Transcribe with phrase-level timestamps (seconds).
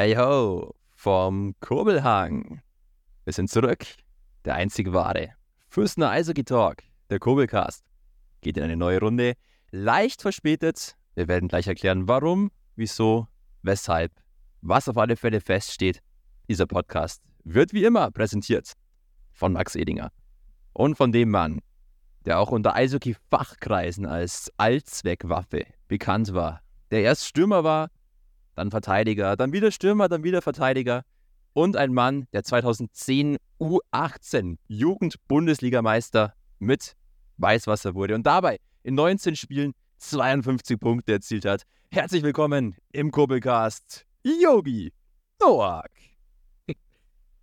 [0.00, 2.62] Hey ho, vom Kurbelhang.
[3.24, 3.84] Wir sind zurück.
[4.46, 5.34] Der einzige wahre.
[5.68, 6.78] Fürstner Eishockey Talk,
[7.10, 7.84] der Kurbelcast,
[8.40, 9.34] geht in eine neue Runde.
[9.72, 10.96] Leicht verspätet.
[11.16, 13.28] Wir werden gleich erklären, warum, wieso,
[13.60, 14.10] weshalb.
[14.62, 16.00] Was auf alle Fälle feststeht,
[16.48, 18.72] dieser Podcast wird wie immer präsentiert
[19.32, 20.12] von Max Edinger
[20.72, 21.60] und von dem Mann,
[22.24, 27.90] der auch unter Eishockey-Fachkreisen als Allzweckwaffe bekannt war, der erst Stürmer war,
[28.60, 31.02] dann Verteidiger, dann wieder Stürmer, dann wieder Verteidiger
[31.54, 36.94] und ein Mann, der 2010 U18 Jugend-Bundesligameister mit
[37.38, 41.62] Weißwasser wurde und dabei in 19 Spielen 52 Punkte erzielt hat.
[41.90, 44.92] Herzlich willkommen im Kurbelcast, Yogi
[45.40, 45.90] Noak.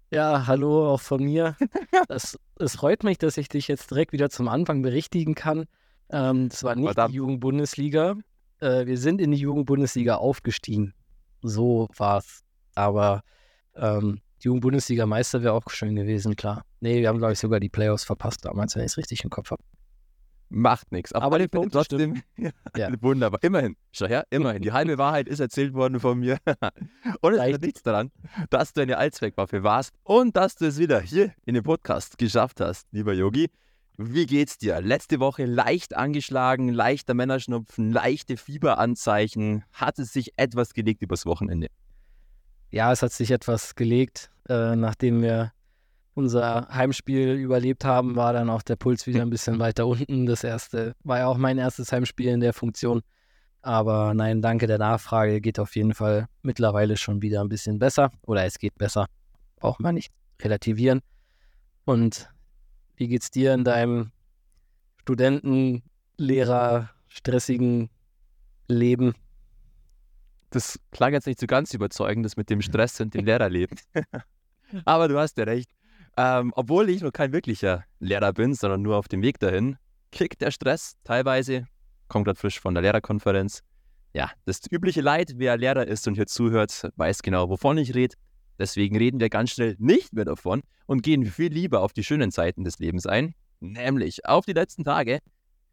[0.09, 1.57] Ja, hallo auch von mir.
[2.09, 5.65] Es, es freut mich, dass ich dich jetzt direkt wieder zum Anfang berichtigen kann.
[6.09, 7.11] Ähm, das war nicht Verdammt.
[7.11, 8.15] die Jugendbundesliga.
[8.59, 10.93] Äh, wir sind in die Jugendbundesliga aufgestiegen.
[11.47, 12.43] So war's.
[12.75, 13.21] Aber
[13.75, 16.63] ähm, die Jugendbundesliga-Meister wäre auch schön gewesen, klar.
[16.79, 19.29] Nee, wir haben, glaube ich, sogar die Playoffs verpasst damals, wenn ich es richtig im
[19.29, 19.63] Kopf habe.
[20.49, 21.11] Macht nichts.
[21.11, 22.21] Aber, Aber die Punkte trotzdem.
[22.37, 22.89] Ja, Ja.
[23.01, 23.43] Wunderbar.
[23.43, 23.75] Immerhin.
[23.91, 24.61] Schau her, immerhin.
[24.61, 26.37] Die halbe Wahrheit ist erzählt worden von mir.
[27.21, 28.11] und es ändert nichts daran,
[28.49, 32.61] dass du eine Allzweckwaffe warst und dass du es wieder hier in den Podcast geschafft
[32.61, 33.49] hast, lieber Yogi.
[33.99, 34.79] Wie geht's dir?
[34.79, 39.63] Letzte Woche leicht angeschlagen, leichter Männerschnupfen, leichte Fieberanzeichen.
[39.73, 41.67] Hat es sich etwas gelegt übers Wochenende?
[42.69, 44.29] Ja, es hat sich etwas gelegt.
[44.47, 45.51] Äh, nachdem wir
[46.13, 50.27] unser Heimspiel überlebt haben, war dann auch der Puls wieder ein bisschen weiter unten.
[50.27, 53.01] Das erste war ja auch mein erstes Heimspiel in der Funktion.
[53.63, 55.41] Aber nein, danke der Nachfrage.
[55.41, 58.11] Geht auf jeden Fall mittlerweile schon wieder ein bisschen besser.
[58.21, 59.07] Oder es geht besser.
[59.55, 61.01] Braucht man nicht relativieren.
[61.85, 62.29] Und
[62.97, 64.11] wie geht's dir in deinem
[65.01, 65.83] Studenten,
[66.17, 67.89] Lehrer, stressigen
[68.67, 69.13] Leben?
[70.49, 73.77] Das klang jetzt nicht so ganz überzeugend, das mit dem Stress und dem Lehrerleben.
[74.85, 75.69] Aber du hast ja recht.
[76.17, 79.77] Ähm, obwohl ich noch kein wirklicher Lehrer bin, sondern nur auf dem Weg dahin,
[80.11, 81.67] kickt der Stress teilweise.
[82.07, 83.61] Kommt gerade frisch von der Lehrerkonferenz.
[84.13, 88.15] Ja, das übliche Leid, wer Lehrer ist und hier zuhört, weiß genau, wovon ich rede.
[88.59, 92.31] Deswegen reden wir ganz schnell nicht mehr davon und gehen viel lieber auf die schönen
[92.31, 95.19] Zeiten des Lebens ein, nämlich auf die letzten Tage,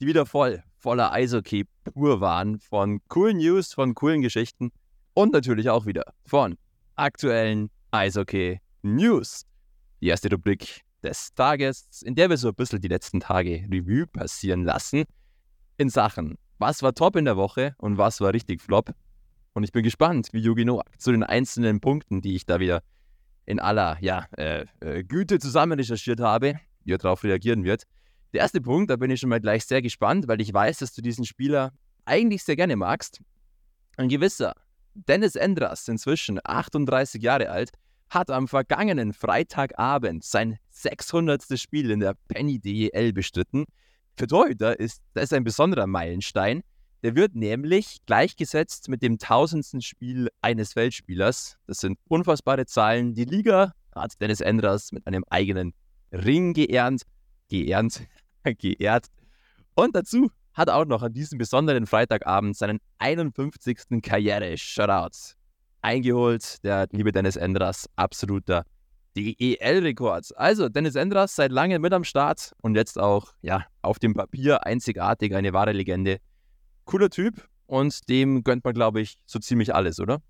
[0.00, 4.70] die wieder voll, voller Eishockey pur waren, von coolen News, von coolen Geschichten
[5.14, 6.56] und natürlich auch wieder von
[6.96, 9.46] aktuellen Eishockey News.
[10.00, 14.06] Die erste Rubrik des Tages, in der wir so ein bisschen die letzten Tage Revue
[14.06, 15.04] passieren lassen,
[15.76, 18.94] in Sachen, was war top in der Woche und was war richtig flop.
[19.54, 22.82] Und ich bin gespannt, wie Yogi Noak zu den einzelnen Punkten, die ich da wieder
[23.46, 27.84] in aller ja, äh, äh, Güte zusammen recherchiert habe, wie er darauf reagieren wird.
[28.32, 30.92] Der erste Punkt, da bin ich schon mal gleich sehr gespannt, weil ich weiß, dass
[30.92, 31.72] du diesen Spieler
[32.04, 33.20] eigentlich sehr gerne magst.
[33.96, 34.54] Ein gewisser
[34.94, 37.70] Dennis Endras, inzwischen 38 Jahre alt,
[38.10, 41.58] hat am vergangenen Freitagabend sein 600.
[41.58, 43.66] Spiel in der Penny DEL bestritten.
[44.16, 46.62] Für Torhüter ist das ein besonderer Meilenstein.
[47.04, 51.58] Der wird nämlich gleichgesetzt mit dem tausendsten Spiel eines Weltspielers.
[51.66, 53.12] Das sind unfassbare Zahlen.
[53.12, 55.74] Die Liga hat Dennis Endras mit einem eigenen
[56.12, 57.02] Ring geehrt.
[57.50, 58.00] Geehrt.
[58.58, 59.08] geehrt.
[59.74, 64.00] Und dazu hat auch noch an diesem besonderen Freitagabend seinen 51.
[64.00, 65.34] Karriere-Shutout
[65.82, 66.64] eingeholt.
[66.64, 68.64] Der liebe Dennis Endras, absoluter
[69.14, 70.34] DEL-Rekord.
[70.38, 74.64] Also, Dennis Endras seit langem mit am Start und jetzt auch, ja, auf dem Papier
[74.64, 76.18] einzigartig, eine wahre Legende.
[76.84, 80.20] Cooler Typ und dem gönnt man, glaube ich, so ziemlich alles, oder?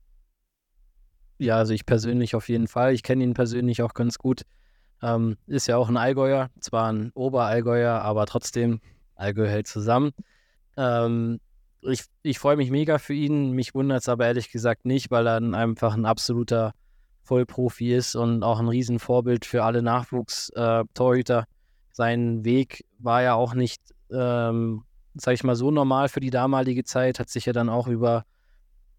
[1.39, 2.95] Ja, also ich persönlich auf jeden Fall.
[2.95, 4.43] Ich kenne ihn persönlich auch ganz gut.
[5.03, 8.81] Ähm, ist ja auch ein Allgäuer, zwar ein Oberallgäuer, aber trotzdem,
[9.17, 10.13] Allgäu hält zusammen.
[10.77, 11.41] Ähm,
[11.83, 13.51] ich ich freue mich mega für ihn.
[13.53, 16.73] Mich wundert es aber ehrlich gesagt nicht, weil er ein- einfach ein absoluter
[17.23, 21.45] Vollprofi ist und auch ein Riesenvorbild für alle Nachwuchs-Torhüter.
[21.93, 26.85] Sein Weg war ja auch nicht, ähm, sag ich mal, so normal für die damalige
[26.85, 28.25] Zeit, hat sich ja dann auch über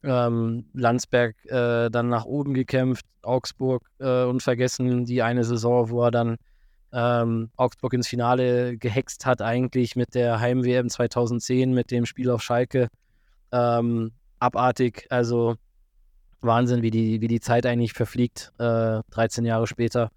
[0.03, 6.11] ähm, Landsberg äh, dann nach oben gekämpft, Augsburg äh, unvergessen, die eine Saison, wo er
[6.11, 6.37] dann
[6.93, 12.41] ähm, Augsburg ins Finale gehext hat, eigentlich mit der Heim-WM 2010, mit dem Spiel auf
[12.41, 12.87] Schalke.
[13.51, 15.55] Ähm, abartig, also
[16.41, 18.53] Wahnsinn, wie die, wie die Zeit eigentlich verfliegt.
[18.59, 20.11] Äh, 13 Jahre später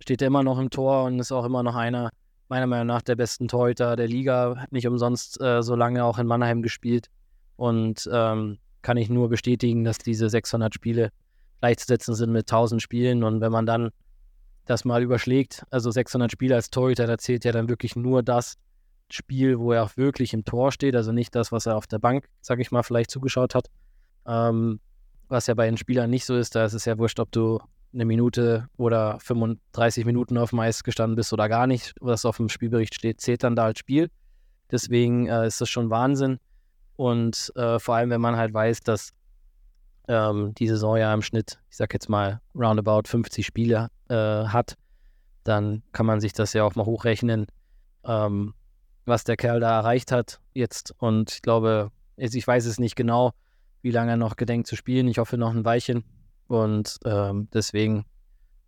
[0.00, 2.10] steht er immer noch im Tor und ist auch immer noch einer,
[2.52, 4.56] meiner Meinung nach, der besten Torhüter der Liga.
[4.58, 7.06] Hat nicht umsonst äh, so lange auch in Mannheim gespielt.
[7.56, 11.12] Und ähm, kann ich nur bestätigen, dass diese 600 Spiele
[11.60, 13.24] gleichzusetzen sind mit 1000 Spielen.
[13.24, 13.90] Und wenn man dann
[14.66, 18.58] das mal überschlägt, also 600 Spiele als Torhüter, da zählt ja dann wirklich nur das
[19.10, 22.00] Spiel, wo er auch wirklich im Tor steht, also nicht das, was er auf der
[22.00, 23.68] Bank, sag ich mal, vielleicht zugeschaut hat.
[24.26, 24.78] Ähm,
[25.28, 26.54] was ja bei den Spielern nicht so ist.
[26.54, 27.60] Da ist es ja wurscht, ob du
[27.92, 31.94] eine Minute oder 35 Minuten auf dem Eis gestanden bist oder gar nicht.
[32.00, 34.08] Was auf dem Spielbericht steht, zählt dann da als Spiel.
[34.70, 36.38] Deswegen äh, ist das schon Wahnsinn.
[36.96, 39.12] Und äh, vor allem, wenn man halt weiß, dass
[40.08, 44.76] ähm, die Saison ja im Schnitt, ich sag jetzt mal, roundabout 50 Spiele äh, hat,
[45.44, 47.46] dann kann man sich das ja auch mal hochrechnen,
[48.04, 48.54] ähm,
[49.04, 50.94] was der Kerl da erreicht hat jetzt.
[50.98, 53.32] Und ich glaube, ich weiß es nicht genau,
[53.82, 55.08] wie lange er noch gedenkt zu spielen.
[55.08, 56.04] Ich hoffe noch ein Weilchen.
[56.52, 58.04] Und ähm, deswegen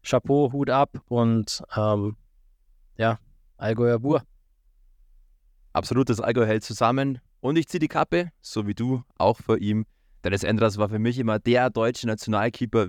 [0.02, 2.16] Chapeau, Hut ab und ähm,
[2.96, 3.19] ja,
[3.56, 4.22] Allgäuer Bur.
[5.72, 7.20] Absolut, das Allgäu hält zusammen.
[7.40, 9.86] Und ich ziehe die Kappe, so wie du, auch vor ihm.
[10.25, 12.88] Dennis Endras war für mich immer der deutsche Nationalkeeper,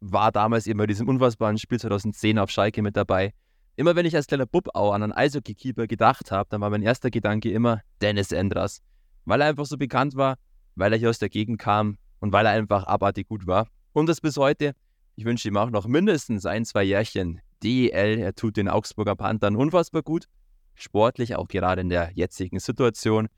[0.00, 3.32] war damals immer bei diesem unfassbaren Spiel 2010 auf Schalke mit dabei.
[3.76, 6.82] Immer wenn ich als kleiner Bub auch an einen Eishockey-Keeper gedacht habe, dann war mein
[6.82, 8.80] erster Gedanke immer Dennis Endras.
[9.24, 10.36] Weil er einfach so bekannt war,
[10.74, 13.68] weil er hier aus der Gegend kam und weil er einfach abartig gut war.
[13.96, 14.74] Und das bis heute.
[15.14, 18.18] Ich wünsche ihm auch noch mindestens ein, zwei Jährchen DEL.
[18.18, 20.26] Er tut den Augsburger Panthern unfassbar gut.
[20.74, 23.28] Sportlich, auch gerade in der jetzigen Situation.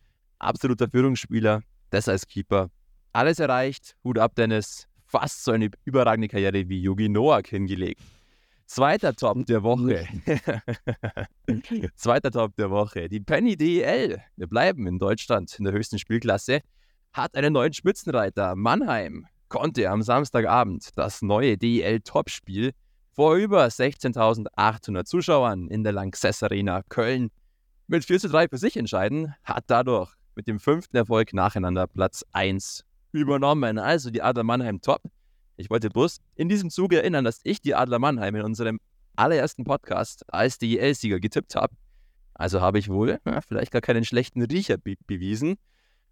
[0.40, 2.70] Absoluter Führungsspieler, das als Keeper
[3.12, 3.94] alles erreicht.
[4.02, 4.88] Hut ab, Dennis.
[5.06, 8.02] Fast so eine überragende Karriere wie Yogi Noak hingelegt.
[8.66, 10.08] Zweiter Top der Woche.
[11.94, 13.08] Zweiter Top der Woche.
[13.08, 14.20] Die Penny DEL.
[14.34, 16.62] Wir bleiben in Deutschland in der höchsten Spielklasse.
[17.12, 18.56] Hat einen neuen Spitzenreiter.
[18.56, 22.73] Mannheim konnte am Samstagabend das neue DEL-Topspiel
[23.12, 27.31] vor über 16.800 Zuschauern in der Lanxess Arena Köln
[27.87, 29.35] mit 4 zu 3 für sich entscheiden.
[29.43, 33.79] Hat dadurch mit dem fünften Erfolg nacheinander Platz 1 übernommen.
[33.79, 35.03] Also die Adler Mannheim top.
[35.56, 38.79] Ich wollte bloß in diesem Zuge erinnern, dass ich die Adler Mannheim in unserem
[39.17, 41.75] allerersten Podcast als DEL-Sieger getippt habe.
[42.35, 45.56] Also habe ich wohl ja, vielleicht gar keinen schlechten Riecher be bewiesen.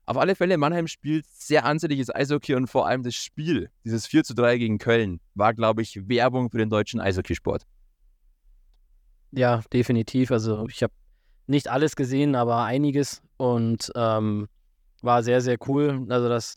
[0.08, 4.22] Auf alle Fälle, Mannheim spielt sehr ansehnliches Eishockey und vor allem das Spiel, dieses 4
[4.22, 7.64] zu 3 gegen Köln, war, glaube ich, Werbung für den deutschen Eishockeysport.
[9.32, 10.30] Ja, definitiv.
[10.30, 10.92] Also ich habe
[11.48, 14.48] nicht alles gesehen, aber einiges und ähm,
[15.02, 16.06] war sehr, sehr cool.
[16.08, 16.54] Also das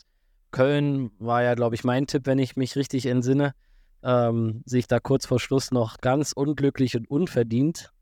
[0.52, 3.52] Köln war ja, glaube ich, mein Tipp, wenn ich mich richtig entsinne.
[4.02, 7.92] Ähm, sich da kurz vor Schluss noch ganz unglücklich und unverdient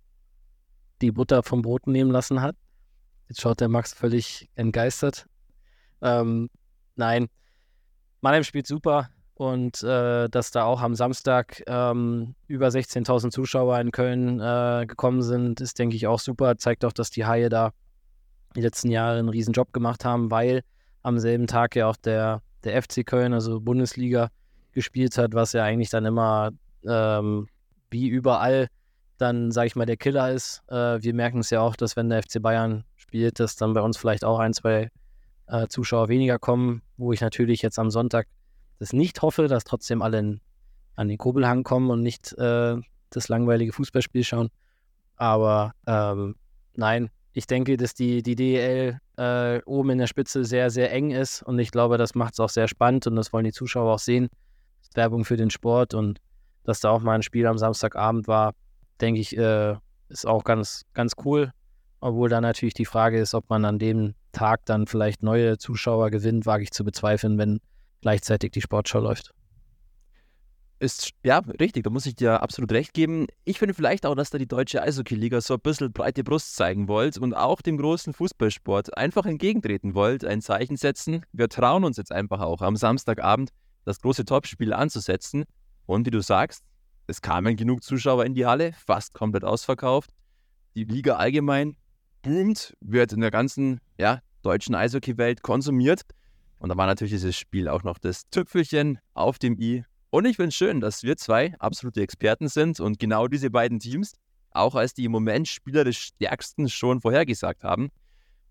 [1.00, 2.54] die Butter vom Brot nehmen lassen hat.
[3.28, 5.26] Jetzt schaut der Max völlig entgeistert.
[6.02, 6.50] Ähm,
[6.96, 7.28] nein,
[8.20, 13.92] Mannheim spielt super und äh, dass da auch am Samstag ähm, über 16.000 Zuschauer in
[13.92, 16.56] Köln äh, gekommen sind, ist, denke ich, auch super.
[16.58, 17.72] Zeigt auch, dass die Haie da
[18.56, 20.62] die letzten Jahre einen riesen Job gemacht haben, weil
[21.02, 24.30] am selben Tag ja auch der, der FC Köln, also Bundesliga,
[24.72, 26.50] gespielt hat, was ja eigentlich dann immer
[26.86, 27.48] ähm,
[27.90, 28.68] wie überall
[29.18, 30.62] dann, sage ich mal, der Killer ist.
[30.68, 33.80] Äh, wir merken es ja auch, dass wenn der FC Bayern spielt, dass dann bei
[33.80, 34.90] uns vielleicht auch ein, zwei
[35.48, 38.26] äh, Zuschauer weniger kommen, wo ich natürlich jetzt am Sonntag
[38.78, 40.40] das nicht hoffe, dass trotzdem alle in,
[40.94, 42.76] an den Kurbelhang kommen und nicht äh,
[43.10, 44.50] das langweilige Fußballspiel schauen.
[45.16, 46.36] Aber ähm,
[46.74, 51.10] nein, ich denke, dass die, die DEL äh, oben in der Spitze sehr, sehr eng
[51.10, 53.94] ist und ich glaube, das macht es auch sehr spannend und das wollen die Zuschauer
[53.94, 54.28] auch sehen.
[54.80, 56.20] Das ist Werbung für den Sport und
[56.64, 58.54] dass da auch mal ein Spiel am Samstagabend war,
[59.00, 59.74] denke ich, äh,
[60.08, 61.52] ist auch ganz, ganz cool.
[62.00, 66.10] Obwohl da natürlich die Frage ist, ob man an dem Tag dann vielleicht neue Zuschauer
[66.10, 67.60] gewinnt, wage ich zu bezweifeln, wenn
[68.00, 69.32] gleichzeitig die Sportschau läuft.
[70.80, 73.26] Ist, ja, richtig, da muss ich dir absolut recht geben.
[73.44, 76.86] Ich finde vielleicht auch, dass da die deutsche Eishockey-Liga so ein bisschen breite Brust zeigen
[76.86, 81.24] wollt und auch dem großen Fußballsport einfach entgegentreten wollt, ein Zeichen setzen.
[81.32, 83.50] Wir trauen uns jetzt einfach auch am Samstagabend
[83.84, 85.44] das große Topspiel anzusetzen.
[85.86, 86.62] Und wie du sagst,
[87.08, 90.10] es kamen genug Zuschauer in die Halle, fast komplett ausverkauft.
[90.76, 91.76] Die Liga allgemein
[92.22, 96.02] boomt, wird in der ganzen ja, deutschen Eishockey-Welt konsumiert.
[96.58, 100.36] Und da war natürlich dieses Spiel auch noch das Tüpfelchen auf dem i und ich
[100.36, 104.14] finde es schön, dass wir zwei absolute Experten sind und genau diese beiden Teams
[104.50, 107.90] auch als die im Moment spielerisch stärksten schon vorhergesagt haben.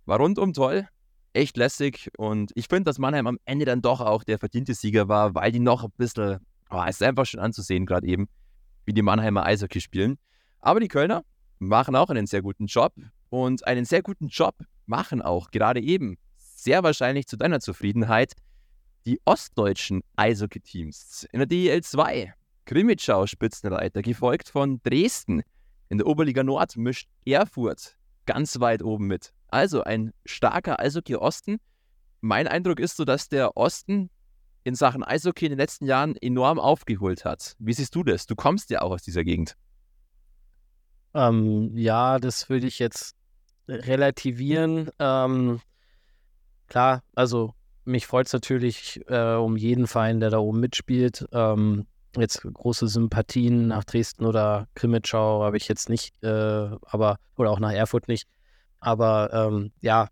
[0.05, 0.87] War rundum toll,
[1.33, 5.07] echt lässig und ich finde, dass Mannheim am Ende dann doch auch der verdiente Sieger
[5.07, 6.37] war, weil die noch ein bisschen,
[6.69, 8.27] oh, es ist einfach schön anzusehen, gerade eben,
[8.85, 10.19] wie die Mannheimer Eishockey spielen.
[10.59, 11.25] Aber die Kölner
[11.57, 12.93] machen auch einen sehr guten Job
[13.29, 14.55] und einen sehr guten Job
[14.85, 18.33] machen auch gerade eben sehr wahrscheinlich zu deiner Zufriedenheit
[19.05, 21.27] die ostdeutschen Eishockey-Teams.
[21.31, 22.33] In der DEL 2
[22.67, 25.41] Krimitschau Spitzenreiter, gefolgt von Dresden.
[25.89, 29.33] In der Oberliga Nord mischt Erfurt ganz weit oben mit.
[29.47, 31.59] Also ein starker Eishockey-Osten.
[32.19, 34.09] Mein Eindruck ist so, dass der Osten
[34.65, 37.55] in Sachen Eishockey in den letzten Jahren enorm aufgeholt hat.
[37.57, 38.25] Wie siehst du das?
[38.25, 39.55] Du kommst ja auch aus dieser Gegend.
[41.13, 43.15] Ähm, ja, das würde ich jetzt
[43.67, 44.89] relativieren.
[44.99, 45.59] Ähm,
[46.67, 47.53] klar, also
[47.85, 51.25] mich freut es natürlich äh, um jeden Verein, der da oben mitspielt.
[51.31, 51.85] Ähm,
[52.17, 57.59] jetzt große Sympathien nach Dresden oder Krimitschau habe ich jetzt nicht, äh, aber oder auch
[57.59, 58.27] nach Erfurt nicht.
[58.79, 60.09] Aber ähm, ja,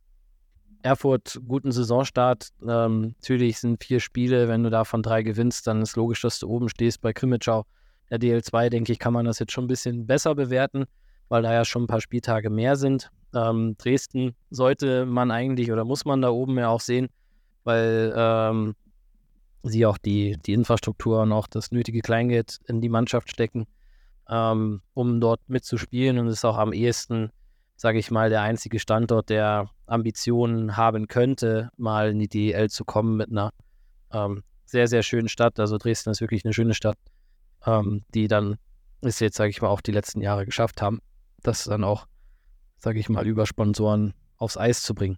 [0.86, 2.50] Erfurt, guten Saisonstart.
[2.62, 6.48] Ähm, natürlich sind vier Spiele, wenn du davon drei gewinnst, dann ist logisch, dass du
[6.48, 7.66] oben stehst bei Krimitschau.
[8.12, 10.86] Der DL2, denke ich, kann man das jetzt schon ein bisschen besser bewerten,
[11.28, 13.10] weil da ja schon ein paar Spieltage mehr sind.
[13.36, 17.10] Ähm, Dresden sollte man eigentlich oder muss man da oben ja auch sehen,
[17.64, 18.76] weil ähm,
[19.64, 23.68] sie auch die, die Infrastruktur und auch das nötige Kleingeld in die Mannschaft stecken,
[24.30, 27.32] ähm, um dort mitzuspielen und ist auch am ehesten,
[27.76, 32.86] sage ich mal, der einzige Standort, der Ambitionen haben könnte, mal in die DEL zu
[32.86, 33.52] kommen mit einer
[34.12, 35.60] ähm, sehr, sehr schönen Stadt.
[35.60, 36.98] Also Dresden ist wirklich eine schöne Stadt,
[37.66, 38.58] ähm, die dann
[39.02, 41.00] es jetzt, sage ich mal, auch die letzten Jahre geschafft haben,
[41.44, 42.08] das dann auch,
[42.78, 45.18] sage ich mal, über Sponsoren aufs Eis zu bringen.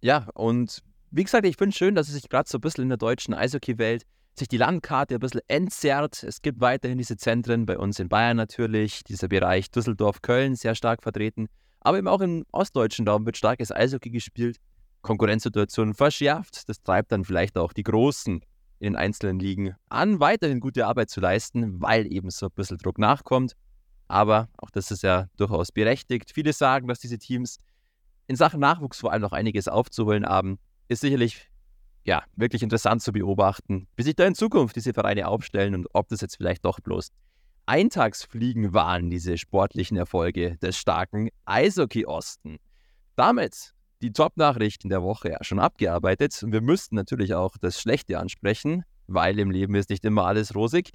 [0.00, 2.82] Ja, und wie gesagt, ich finde es schön, dass es sich gerade so ein bisschen
[2.82, 4.04] in der deutschen Eishockey-Welt
[4.38, 6.22] sich die Landkarte ein bisschen entzerrt.
[6.22, 11.02] Es gibt weiterhin diese Zentren, bei uns in Bayern natürlich, dieser Bereich Düsseldorf-Köln sehr stark
[11.02, 11.48] vertreten.
[11.80, 14.58] Aber eben auch im ostdeutschen Raum wird starkes Eishockey gespielt.
[15.02, 16.68] Konkurrenzsituationen verschärft.
[16.68, 18.40] Das treibt dann vielleicht auch die Großen
[18.80, 22.78] in den einzelnen Ligen an, weiterhin gute Arbeit zu leisten, weil eben so ein bisschen
[22.78, 23.54] Druck nachkommt.
[24.10, 26.32] Aber auch das ist ja durchaus berechtigt.
[26.34, 27.58] Viele sagen, dass diese Teams
[28.26, 31.48] in Sachen Nachwuchs vor allem noch einiges aufzuholen haben ist sicherlich
[32.04, 36.08] ja, wirklich interessant zu beobachten, wie sich da in Zukunft diese Vereine aufstellen und ob
[36.08, 37.12] das jetzt vielleicht doch bloß
[37.66, 42.58] Eintagsfliegen waren, diese sportlichen Erfolge des starken Eishockey-Osten.
[43.14, 48.18] Damit die Top-Nachrichten der Woche ja schon abgearbeitet und wir müssten natürlich auch das Schlechte
[48.18, 50.90] ansprechen, weil im Leben ist nicht immer alles rosig.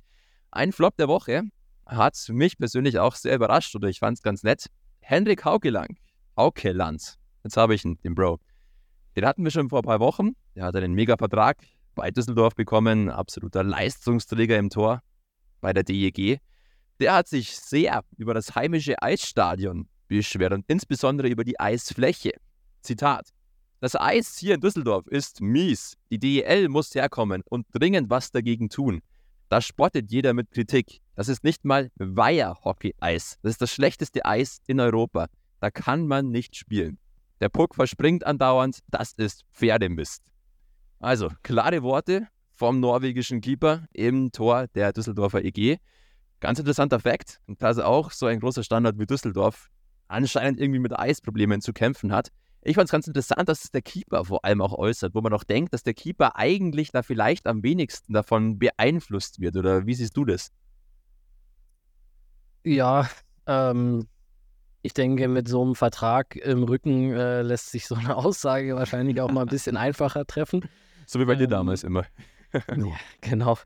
[0.52, 1.44] Ein Flop der Woche
[1.86, 4.68] hat mich persönlich auch sehr überrascht oder ich fand es ganz nett.
[5.00, 5.98] Henrik Haukelang,
[6.36, 8.40] Haukeland, jetzt habe ich ihn, den Bro.
[9.16, 10.32] Den hatten wir schon vor ein paar Wochen.
[10.56, 11.58] Der hat einen Mega-Vertrag
[11.96, 15.02] bei Düsseldorf bekommen, absoluter Leistungsträger im Tor
[15.62, 16.40] bei der DEG.
[17.00, 22.32] Der hat sich sehr über das heimische Eisstadion beschwert und insbesondere über die Eisfläche.
[22.82, 23.30] Zitat:
[23.80, 25.96] Das Eis hier in Düsseldorf ist mies.
[26.10, 29.02] Die DEL muss herkommen und dringend was dagegen tun.
[29.50, 31.02] Da spottet jeder mit Kritik.
[31.16, 33.40] Das ist nicht mal Weiher-Hockey-Eis.
[33.42, 35.28] Das ist das schlechteste Eis in Europa.
[35.62, 36.98] Da kann man nicht spielen.
[37.40, 40.24] Der Puck verspringt andauernd, das ist Pferdemist.
[41.00, 45.78] Also, klare Worte vom norwegischen Keeper im Tor der Düsseldorfer EG.
[46.40, 49.70] Ganz interessanter Fakt, dass auch so ein großer Standort wie Düsseldorf
[50.08, 52.30] anscheinend irgendwie mit Eisproblemen zu kämpfen hat.
[52.62, 55.34] Ich fand es ganz interessant, dass es der Keeper vor allem auch äußert, wo man
[55.34, 59.56] auch denkt, dass der Keeper eigentlich da vielleicht am wenigsten davon beeinflusst wird.
[59.56, 60.52] Oder wie siehst du das?
[62.66, 63.08] Ja,
[63.46, 64.08] ähm,
[64.82, 69.22] ich denke, mit so einem Vertrag im Rücken äh, lässt sich so eine Aussage wahrscheinlich
[69.22, 70.68] auch mal ein bisschen einfacher treffen.
[71.06, 72.06] So wie bei ähm, dir damals immer.
[72.54, 73.58] ja, genau.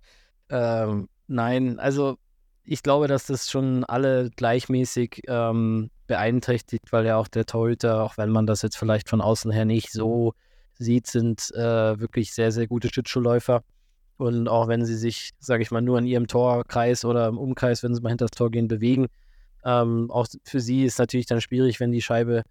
[0.49, 2.17] Ähm, nein, also
[2.65, 8.17] ich glaube, dass das schon alle gleichmäßig ähm, beeinträchtigt, weil ja auch der Torhüter, auch
[8.17, 10.33] wenn man das jetzt vielleicht von außen her nicht so
[10.73, 13.63] sieht, sind äh, wirklich sehr, sehr gute Schlittschuhläufer.
[14.19, 17.83] Und auch wenn sie sich, sage ich mal, nur in ihrem Torkreis oder im Umkreis,
[17.83, 19.07] wenn sie mal hinter das Tor gehen, bewegen,
[19.63, 22.43] ähm, auch für sie ist natürlich dann schwierig, wenn die Scheibe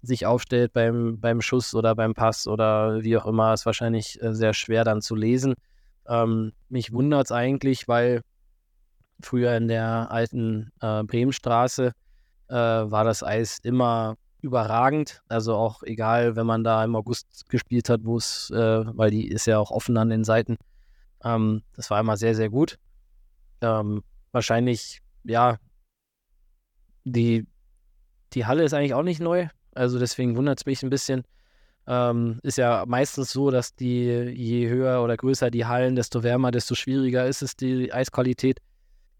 [0.00, 4.32] sich aufstellt beim, beim Schuss oder beim Pass oder wie auch immer, ist wahrscheinlich äh,
[4.32, 5.52] sehr schwer dann zu lesen.
[6.08, 8.22] Ähm, mich wundert es eigentlich, weil
[9.20, 11.92] früher in der alten äh, Bremenstraße
[12.48, 15.20] äh, war das Eis immer überragend.
[15.28, 18.56] Also auch egal, wenn man da im August gespielt hat, wo es, äh,
[18.96, 20.56] weil die ist ja auch offen an den Seiten.
[21.24, 22.78] Ähm, das war immer sehr, sehr gut.
[23.60, 24.02] Ähm,
[24.32, 25.58] wahrscheinlich, ja,
[27.04, 27.46] die,
[28.32, 31.24] die Halle ist eigentlich auch nicht neu, also deswegen wundert es mich ein bisschen.
[31.86, 36.52] Ähm, ist ja meistens so, dass die, je höher oder größer die Hallen, desto wärmer,
[36.52, 38.60] desto schwieriger ist es, die Eisqualität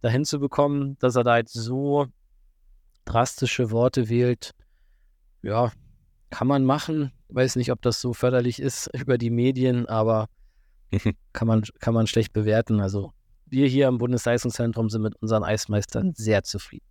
[0.00, 2.06] dahin zu bekommen, dass er da jetzt so
[3.04, 4.52] drastische Worte wählt.
[5.42, 5.73] Ja,
[6.30, 7.12] kann man machen.
[7.28, 10.28] Weiß nicht, ob das so förderlich ist über die Medien, aber
[11.32, 12.80] kann man, kann man schlecht bewerten.
[12.80, 13.12] Also
[13.46, 16.87] wir hier im Bundesleistungszentrum sind mit unseren Eismeistern sehr zufrieden.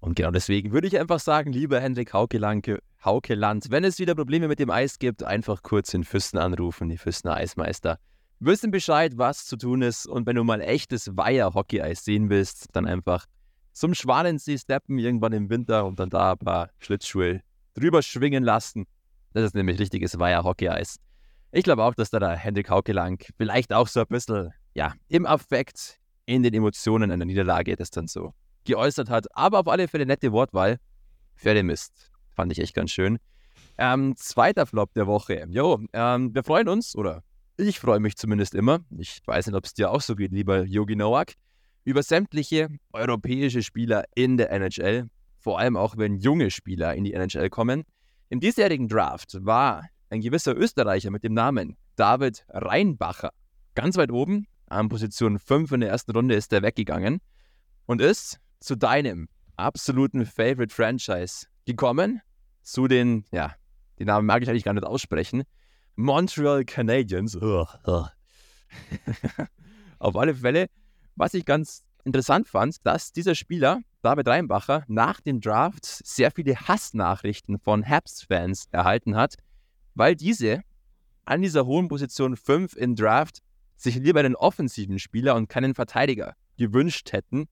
[0.00, 4.46] Und genau deswegen würde ich einfach sagen, lieber Hendrik Haukelanke, Haukeland, wenn es wieder Probleme
[4.46, 7.98] mit dem Eis gibt, einfach kurz den Füssen anrufen, die Füssener Eismeister.
[8.38, 12.86] Wissen Bescheid, was zu tun ist und wenn du mal echtes Weiher-Hockey-Eis sehen willst, dann
[12.86, 13.24] einfach
[13.72, 17.40] zum Schwanensee steppen irgendwann im Winter und dann da ein paar Schlittschuhe
[17.74, 18.86] drüber schwingen lassen.
[19.32, 20.98] Das ist nämlich richtiges Weiher-Hockey-Eis.
[21.56, 25.24] Ich glaube auch, dass da der Hendrik Haukelang vielleicht auch so ein bisschen, ja, im
[25.24, 28.34] Affekt, in den Emotionen einer Niederlage das dann so
[28.64, 29.24] geäußert hat.
[29.34, 30.76] Aber auf alle Fälle nette Wortwahl.
[31.34, 32.10] Pferdemist.
[32.34, 33.18] Fand ich echt ganz schön.
[33.78, 35.46] Ähm, zweiter Flop der Woche.
[35.48, 37.22] Jo, ähm, wir freuen uns, oder
[37.56, 38.80] ich freue mich zumindest immer.
[38.98, 41.32] Ich weiß nicht, ob es dir auch so geht, lieber Yogi Nowak,
[41.84, 45.08] über sämtliche europäische Spieler in der NHL.
[45.38, 47.84] Vor allem auch, wenn junge Spieler in die NHL kommen.
[48.28, 53.32] Im diesjährigen Draft war ein gewisser Österreicher mit dem Namen David Reinbacher
[53.76, 54.48] ganz weit oben.
[54.68, 57.20] An Position 5 in der ersten Runde ist er weggegangen
[57.84, 62.20] und ist zu deinem absoluten Favorite Franchise gekommen.
[62.62, 63.54] Zu den, ja,
[64.00, 65.44] den Namen mag ich eigentlich gar nicht aussprechen.
[65.94, 67.38] Montreal Canadiens.
[70.00, 70.66] Auf alle Fälle,
[71.14, 76.56] was ich ganz interessant fand, dass dieser Spieler, David Reinbacher, nach dem Draft sehr viele
[76.56, 79.36] Hassnachrichten von Habs-Fans erhalten hat,
[79.96, 80.62] weil diese
[81.24, 83.42] an dieser hohen Position 5 im Draft
[83.76, 87.46] sich lieber einen offensiven Spieler und keinen Verteidiger gewünscht hätten.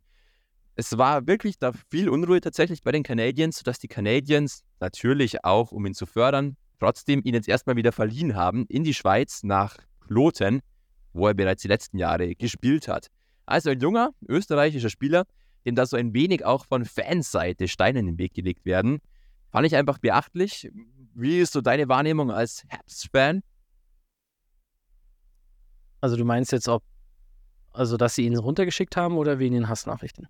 [0.77, 5.73] Es war wirklich da viel Unruhe tatsächlich bei den Canadiens, sodass die Canadiens natürlich auch,
[5.73, 9.77] um ihn zu fördern, trotzdem ihn jetzt erstmal wieder verliehen haben in die Schweiz nach
[10.01, 10.61] Kloten,
[11.13, 13.09] wo er bereits die letzten Jahre gespielt hat.
[13.47, 15.25] Also ein junger österreichischer Spieler,
[15.65, 19.01] dem da so ein wenig auch von Fanseite Steine in den Weg gelegt werden,
[19.51, 20.71] fand ich einfach beachtlich.
[21.15, 23.43] Wie ist so deine Wahrnehmung als Habs-Fan?
[26.01, 26.83] Also du meinst jetzt, ob,
[27.73, 30.29] also dass sie ihn runtergeschickt haben oder wegen den Hassnachrichten?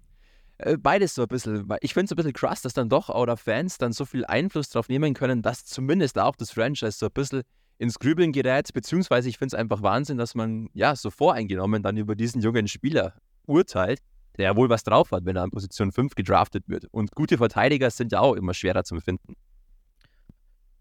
[0.58, 1.68] Äh, beides so ein bisschen.
[1.80, 4.68] Ich finde es ein bisschen krass, dass dann doch oder Fans dann so viel Einfluss
[4.70, 7.42] drauf nehmen können, dass zumindest auch das Franchise so ein bisschen
[7.78, 11.96] ins Grübeln gerät, beziehungsweise ich finde es einfach Wahnsinn, dass man ja so voreingenommen dann
[11.96, 13.14] über diesen jungen Spieler
[13.46, 14.00] urteilt,
[14.36, 16.86] der ja wohl was drauf hat, wenn er an Position 5 gedraftet wird.
[16.92, 19.34] Und gute Verteidiger sind ja auch immer schwerer zu finden.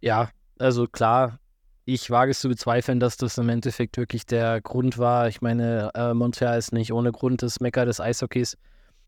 [0.03, 1.39] Ja, also klar,
[1.85, 5.29] ich wage es zu bezweifeln, dass das im Endeffekt wirklich der Grund war.
[5.29, 8.57] Ich meine, äh, Montreal ist nicht ohne Grund das Mecker des Eishockeys.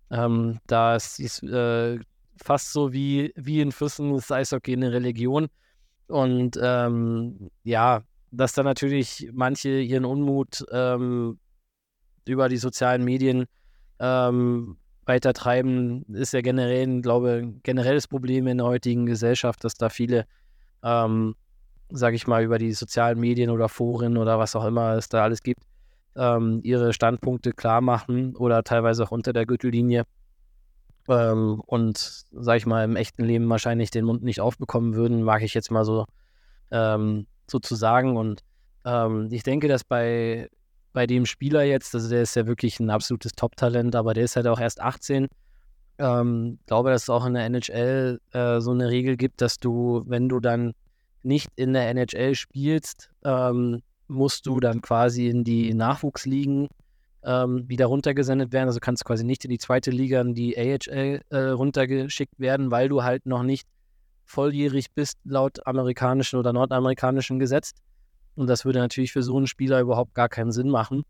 [0.09, 1.99] Ähm, da ist äh,
[2.41, 5.49] fast so wie, wie in Füssen das Eishockey eine Religion.
[6.07, 11.39] Und ähm, ja, dass da natürlich manche ihren Unmut ähm,
[12.25, 13.47] über die sozialen Medien
[13.99, 19.89] ähm, weitertreiben, ist ja generell, glaube ich, generelles Problem in der heutigen Gesellschaft, dass da
[19.89, 20.25] viele,
[20.83, 21.35] ähm,
[21.89, 25.23] sage ich mal, über die sozialen Medien oder Foren oder was auch immer es da
[25.23, 25.61] alles gibt,
[26.15, 30.05] ähm, ihre Standpunkte klar machen oder teilweise auch unter der Gürtellinie
[31.07, 35.43] ähm, und, sag ich mal, im echten Leben wahrscheinlich den Mund nicht aufbekommen würden, mag
[35.43, 36.05] ich jetzt mal so,
[36.71, 38.17] ähm, so zu sagen.
[38.17, 38.41] Und
[38.85, 40.49] ähm, ich denke, dass bei,
[40.93, 44.35] bei dem Spieler jetzt, also der ist ja wirklich ein absolutes Top-Talent, aber der ist
[44.35, 45.27] halt auch erst 18.
[45.97, 50.03] Ähm, glaube, dass es auch in der NHL äh, so eine Regel gibt, dass du,
[50.05, 50.73] wenn du dann
[51.23, 56.67] nicht in der NHL spielst, ähm, musst du dann quasi in die Nachwuchsligen
[57.23, 58.67] ähm, wieder runtergesendet werden.
[58.67, 62.89] Also kannst quasi nicht in die zweite Liga, in die AHL äh, runtergeschickt werden, weil
[62.89, 63.67] du halt noch nicht
[64.25, 67.71] volljährig bist laut amerikanischen oder nordamerikanischen Gesetz.
[68.35, 71.03] Und das würde natürlich für so einen Spieler überhaupt gar keinen Sinn machen.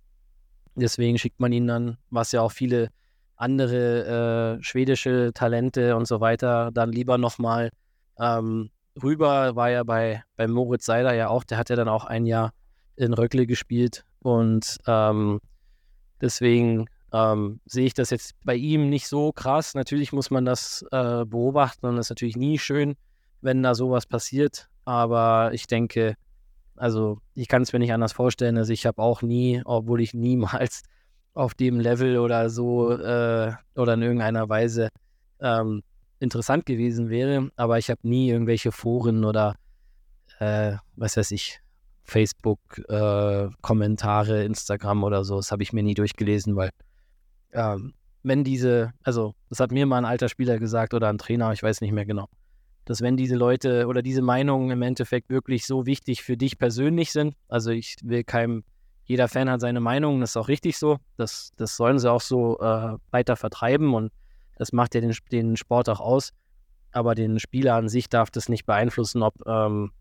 [0.76, 2.90] Deswegen schickt man ihn dann, was ja auch viele
[3.36, 7.70] andere äh, schwedische Talente und so weiter dann lieber nochmal
[8.20, 8.70] ähm,
[9.02, 9.56] rüber.
[9.56, 12.52] War ja bei, bei Moritz Seider ja auch, der hat ja dann auch ein Jahr
[12.96, 15.40] in Röckle gespielt und ähm,
[16.22, 19.76] Deswegen ähm, sehe ich das jetzt bei ihm nicht so krass.
[19.76, 22.96] Natürlich muss man das äh, beobachten und es ist natürlich nie schön,
[23.42, 24.70] wenn da sowas passiert.
[24.86, 26.16] Aber ich denke,
[26.76, 28.58] also ich kann es mir nicht anders vorstellen.
[28.58, 30.84] Also ich habe auch nie, obwohl ich niemals
[31.36, 34.90] auf dem Level oder so äh, oder in irgendeiner Weise
[35.40, 35.84] ähm,
[36.20, 39.56] interessant gewesen wäre, aber ich habe nie irgendwelche Foren oder
[40.40, 41.60] äh, was weiß ich,
[42.04, 45.38] Facebook-Kommentare, äh, Instagram oder so.
[45.38, 46.70] Das habe ich mir nie durchgelesen, weil
[47.52, 47.94] ähm,
[48.24, 51.64] wenn diese, also das hat mir mal ein alter Spieler gesagt oder ein Trainer, ich
[51.64, 52.28] weiß nicht mehr genau,
[52.86, 57.12] dass wenn diese Leute oder diese Meinungen im Endeffekt wirklich so wichtig für dich persönlich
[57.12, 58.64] sind, also ich will keinem,
[59.06, 62.22] jeder Fan hat seine Meinung, das ist auch richtig so, das, das sollen sie auch
[62.22, 64.12] so äh, weiter vertreiben und
[64.58, 66.32] das macht ja den, den Sport auch aus,
[66.92, 69.92] aber den Spieler an sich darf das nicht beeinflussen, ob ähm,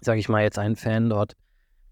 [0.00, 1.34] sage ich mal, jetzt ein Fan dort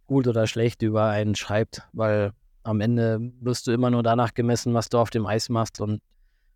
[0.07, 4.75] gut oder schlecht über einen schreibt, weil am Ende wirst du immer nur danach gemessen,
[4.75, 5.81] was du auf dem Eis machst.
[5.81, 6.01] Und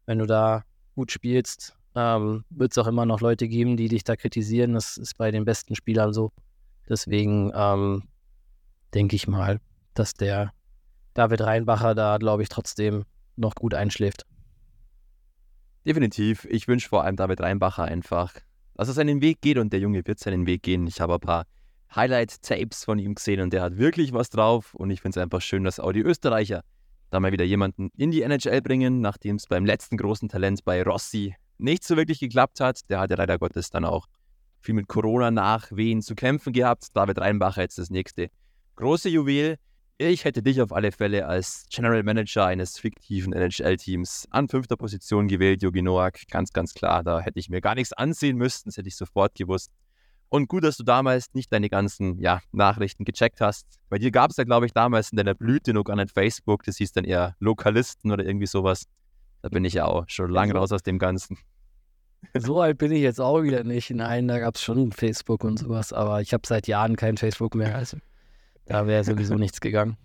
[0.07, 4.05] wenn du da gut spielst, ähm, wird es auch immer noch Leute geben, die dich
[4.05, 4.75] da kritisieren.
[4.75, 6.33] Das ist bei den besten Spielern so.
[6.89, 8.05] Deswegen ähm,
[8.95, 9.61] denke ich mal,
[9.95, 10.53] dass der
[11.15, 13.05] David Reinbacher da, glaube ich, trotzdem
[13.37, 14.25] noch gut einschläft.
[15.87, 16.47] Definitiv.
[16.51, 18.35] Ich wünsche vor allem David Reinbacher einfach
[18.81, 20.87] dass er seinen Weg geht und der Junge wird seinen Weg gehen.
[20.87, 21.45] Ich habe ein paar
[21.95, 25.43] Highlight-Tapes von ihm gesehen und der hat wirklich was drauf und ich finde es einfach
[25.43, 26.63] schön, dass auch die Österreicher
[27.11, 30.83] da mal wieder jemanden in die NHL bringen, nachdem es beim letzten großen Talent bei
[30.83, 32.89] Rossi nicht so wirklich geklappt hat.
[32.89, 34.07] Der hatte leider Gottes dann auch
[34.61, 36.87] viel mit Corona-Nachwehen zu kämpfen gehabt.
[36.95, 38.31] David Reinbacher jetzt das nächste
[38.77, 39.57] große Juwel.
[40.03, 45.29] Ich hätte dich auf alle Fälle als General Manager eines fiktiven NHL-Teams an fünfter Position
[45.29, 46.27] gewählt, Jogi Noak.
[46.31, 49.35] Ganz, ganz klar, da hätte ich mir gar nichts ansehen müssen, das hätte ich sofort
[49.35, 49.71] gewusst.
[50.31, 53.67] Und gut, dass du damals nicht deine ganzen ja, Nachrichten gecheckt hast.
[53.91, 56.63] Bei dir gab es ja, glaube ich, damals in deiner Blüte noch gar nicht Facebook.
[56.63, 58.85] Das hieß dann eher Lokalisten oder irgendwie sowas.
[59.43, 61.37] Da bin ich ja auch schon lange raus aus dem Ganzen.
[62.39, 63.91] So alt bin ich jetzt auch wieder nicht.
[63.91, 67.55] Nein, da gab es schon Facebook und sowas, aber ich habe seit Jahren kein Facebook
[67.55, 67.75] mehr.
[67.75, 67.99] Also
[68.71, 69.97] da wäre sowieso nichts gegangen.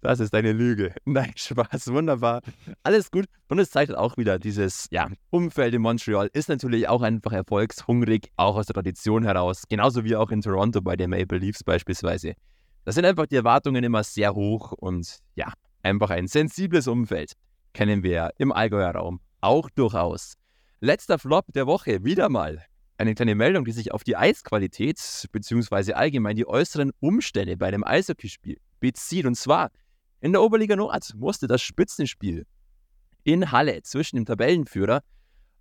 [0.00, 0.94] Das ist eine Lüge.
[1.04, 2.40] Nein, Spaß, wunderbar.
[2.84, 3.24] Alles gut.
[3.48, 8.30] Und es zeigt auch wieder, dieses ja, Umfeld in Montreal ist natürlich auch einfach erfolgshungrig,
[8.36, 9.64] auch aus der Tradition heraus.
[9.68, 12.34] Genauso wie auch in Toronto bei den Maple Leafs beispielsweise.
[12.84, 17.32] Da sind einfach die Erwartungen immer sehr hoch und ja, einfach ein sensibles Umfeld.
[17.72, 20.34] Kennen wir im Allgäuer Raum auch durchaus.
[20.78, 22.64] Letzter Flop der Woche, wieder mal
[22.96, 25.94] eine kleine Meldung, die sich auf die Eisqualität bzw.
[25.94, 29.26] allgemein die äußeren Umstände bei einem Eishockeyspiel bezieht.
[29.26, 29.70] Und zwar
[30.20, 32.46] in der Oberliga Nord musste das Spitzenspiel
[33.24, 35.02] in Halle zwischen dem Tabellenführer,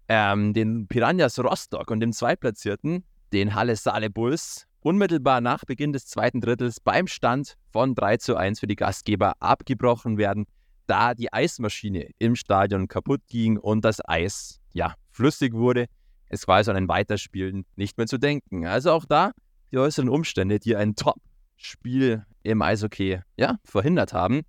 [0.07, 6.05] ähm, den Piranhas Rostock und dem Zweitplatzierten, den Halle Saale Bulls, unmittelbar nach Beginn des
[6.05, 10.45] zweiten Drittels beim Stand von 3 zu 1 für die Gastgeber abgebrochen werden,
[10.85, 15.87] da die Eismaschine im Stadion kaputt ging und das Eis ja flüssig wurde.
[16.33, 18.65] Es war also an ein Weiterspielen nicht mehr zu denken.
[18.65, 19.31] Also auch da
[19.71, 24.41] die äußeren Umstände, die ein Top-Spiel im Eishockey ja, verhindert haben.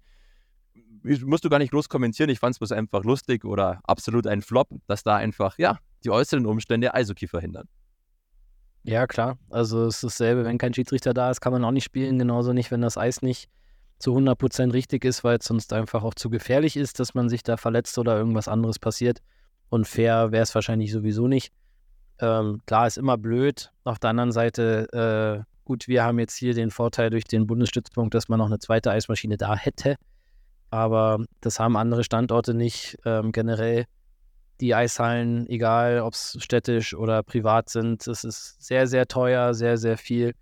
[1.02, 2.30] Musst du gar nicht groß kommentieren.
[2.30, 6.10] Ich fand es bloß einfach lustig oder absolut ein Flop, dass da einfach ja, die
[6.10, 7.68] äußeren Umstände Eishockey verhindern.
[8.84, 9.38] Ja, klar.
[9.50, 12.18] Also es ist dasselbe, wenn kein Schiedsrichter da ist, kann man auch nicht spielen.
[12.18, 13.48] Genauso nicht, wenn das Eis nicht
[13.98, 17.42] zu 100% richtig ist, weil es sonst einfach auch zu gefährlich ist, dass man sich
[17.42, 19.20] da verletzt oder irgendwas anderes passiert.
[19.70, 21.52] Und fair wäre es wahrscheinlich sowieso nicht.
[22.20, 23.70] Ähm, klar, ist immer blöd.
[23.84, 28.14] Auf der anderen Seite, äh, gut, wir haben jetzt hier den Vorteil durch den Bundesstützpunkt,
[28.14, 29.96] dass man noch eine zweite Eismaschine da hätte.
[30.70, 32.98] Aber das haben andere Standorte nicht.
[33.04, 33.86] Ähm, generell
[34.60, 39.76] die Eishallen, egal ob es städtisch oder privat sind, es ist sehr, sehr teuer, sehr,
[39.76, 40.34] sehr viel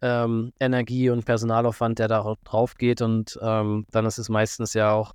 [0.00, 3.02] ähm, Energie und Personalaufwand, der da drauf geht.
[3.02, 5.12] Und ähm, dann ist es meistens ja auch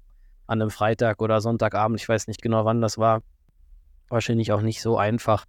[0.47, 3.21] an einem Freitag oder Sonntagabend, ich weiß nicht genau, wann das war,
[4.09, 5.45] wahrscheinlich auch nicht so einfach,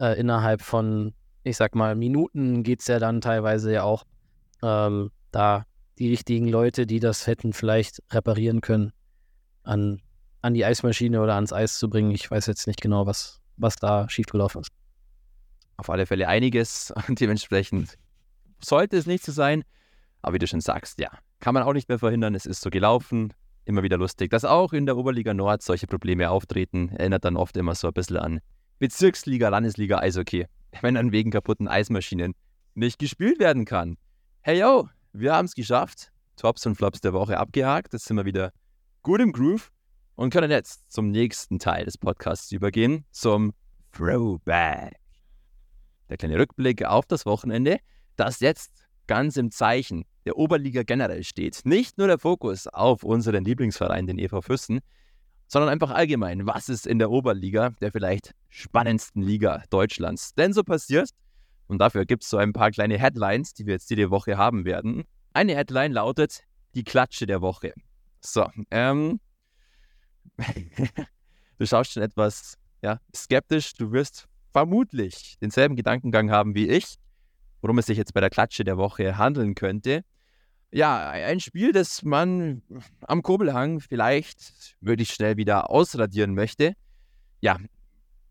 [0.00, 4.04] äh, innerhalb von, ich sag mal, Minuten geht es ja dann teilweise ja auch,
[4.62, 5.64] ähm, da
[5.98, 8.92] die richtigen Leute, die das hätten vielleicht reparieren können,
[9.62, 10.00] an,
[10.42, 12.10] an die Eismaschine oder ans Eis zu bringen.
[12.12, 14.70] Ich weiß jetzt nicht genau, was, was da schiefgelaufen ist.
[15.76, 17.98] Auf alle Fälle einiges und dementsprechend
[18.60, 19.64] sollte es nicht so sein.
[20.22, 22.34] Aber wie du schon sagst, ja, kann man auch nicht mehr verhindern.
[22.34, 23.32] Es ist so gelaufen.
[23.64, 26.88] Immer wieder lustig, dass auch in der Oberliga Nord solche Probleme auftreten.
[26.88, 28.40] Erinnert dann oft immer so ein bisschen an
[28.78, 30.46] Bezirksliga, Landesliga Eishockey,
[30.80, 32.34] wenn dann wegen kaputten Eismaschinen
[32.74, 33.96] nicht gespielt werden kann.
[34.42, 36.12] Hey yo, wir haben es geschafft.
[36.36, 37.92] Tops und Flops der Woche abgehakt.
[37.92, 38.52] Jetzt sind wir wieder
[39.02, 39.72] gut im Groove
[40.14, 43.52] und können jetzt zum nächsten Teil des Podcasts übergehen, zum
[43.92, 44.94] Throwback.
[46.08, 47.78] Der kleine Rückblick auf das Wochenende,
[48.16, 51.62] das jetzt ganz im Zeichen der Oberliga generell steht.
[51.64, 54.80] Nicht nur der Fokus auf unseren Lieblingsverein, den EV Füssen,
[55.48, 60.62] sondern einfach allgemein, was ist in der Oberliga, der vielleicht spannendsten Liga Deutschlands, denn so
[60.62, 61.10] passiert.
[61.66, 64.64] Und dafür gibt es so ein paar kleine Headlines, die wir jetzt jede Woche haben
[64.64, 65.04] werden.
[65.32, 66.42] Eine Headline lautet
[66.74, 67.72] die Klatsche der Woche.
[68.20, 69.20] So, ähm,
[71.58, 73.72] du schaust schon etwas ja, skeptisch.
[73.74, 76.96] Du wirst vermutlich denselben Gedankengang haben wie ich,
[77.60, 80.04] worum es sich jetzt bei der Klatsche der Woche handeln könnte
[80.70, 82.62] ja, ein Spiel, das man
[83.00, 86.74] am Kurbelhang vielleicht möglichst schnell wieder ausradieren möchte.
[87.40, 87.56] Ja,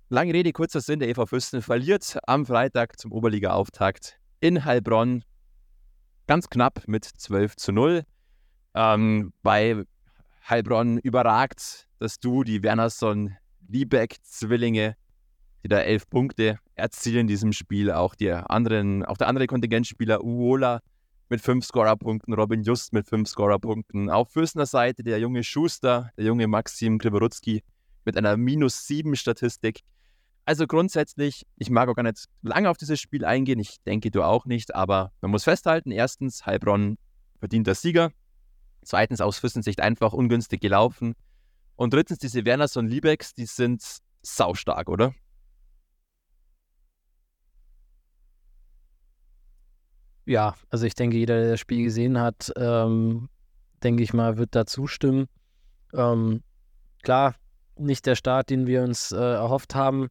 [0.09, 5.23] lange Rede, kurzer Sinn, der EV Fürsten verliert am Freitag zum Oberliga-Auftakt in Heilbronn
[6.27, 8.03] ganz knapp mit 12 zu 0.
[8.75, 9.83] Ähm, bei
[10.47, 14.95] Heilbronn überragt dass Du die Wernerson-Liebeck-Zwillinge,
[15.63, 17.91] die da elf Punkte erzielen in diesem Spiel.
[17.91, 20.81] Auch, die anderen, auch der andere Kontingentspieler Uola
[21.29, 24.09] mit fünf Scorerpunkten, Robin Just mit fünf Scorerpunkten.
[24.09, 27.63] Auf Fürstner Seite der junge Schuster, der junge Maxim Kriborutski
[28.05, 29.81] mit einer minus sieben Statistik.
[30.45, 33.59] Also grundsätzlich, ich mag auch gar nicht lange auf dieses Spiel eingehen.
[33.59, 34.73] Ich denke, du auch nicht.
[34.73, 36.97] Aber man muss festhalten: erstens, Heilbronn
[37.39, 38.11] verdient der Sieger.
[38.83, 41.15] Zweitens, aus Fürstensicht einfach ungünstig gelaufen.
[41.75, 43.83] Und drittens, diese Werners und Liebecks, die sind
[44.21, 45.13] saustark, oder?
[50.27, 53.29] Ja, also ich denke, jeder, der das Spiel gesehen hat, ähm,
[53.81, 55.29] denke ich mal, wird da zustimmen.
[55.93, 56.43] Ähm,
[57.01, 57.35] klar,
[57.77, 60.09] nicht der Start, den wir uns äh, erhofft haben.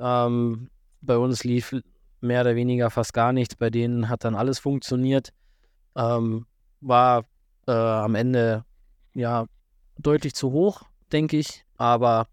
[0.00, 0.70] Ähm,
[1.02, 1.76] bei uns lief
[2.22, 3.54] mehr oder weniger fast gar nichts.
[3.54, 5.34] Bei denen hat dann alles funktioniert.
[5.94, 6.46] Ähm,
[6.80, 7.26] war
[7.66, 8.64] äh, am Ende
[9.12, 9.44] ja
[9.98, 11.66] deutlich zu hoch, denke ich.
[11.76, 12.28] Aber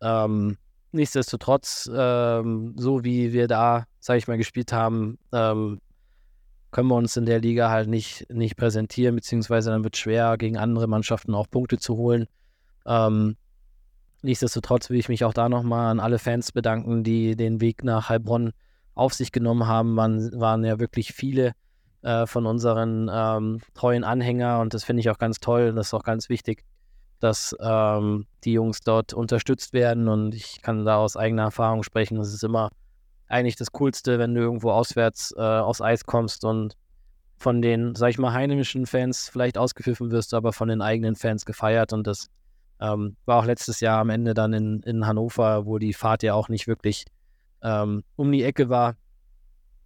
[0.00, 0.56] ähm,
[0.92, 5.18] nichtsdestotrotz, ähm, so wie wir da, sage ich mal, gespielt haben,
[6.74, 10.36] können wir uns in der Liga halt nicht, nicht präsentieren, beziehungsweise dann wird es schwer,
[10.36, 12.26] gegen andere Mannschaften auch Punkte zu holen.
[12.84, 13.36] Ähm,
[14.22, 18.08] nichtsdestotrotz will ich mich auch da nochmal an alle Fans bedanken, die den Weg nach
[18.08, 18.52] Heilbronn
[18.96, 19.94] auf sich genommen haben.
[19.94, 21.52] Man waren ja wirklich viele
[22.02, 25.72] äh, von unseren ähm, treuen Anhänger und das finde ich auch ganz toll.
[25.74, 26.64] Das ist auch ganz wichtig,
[27.20, 32.18] dass ähm, die Jungs dort unterstützt werden und ich kann da aus eigener Erfahrung sprechen.
[32.18, 32.70] Das ist immer
[33.34, 36.76] eigentlich das Coolste, wenn du irgendwo auswärts äh, aufs Eis kommst und
[37.36, 41.44] von den, sag ich mal, heimischen Fans vielleicht ausgepfiffen wirst, aber von den eigenen Fans
[41.44, 42.28] gefeiert und das
[42.80, 46.34] ähm, war auch letztes Jahr am Ende dann in, in Hannover, wo die Fahrt ja
[46.34, 47.04] auch nicht wirklich
[47.62, 48.94] ähm, um die Ecke war,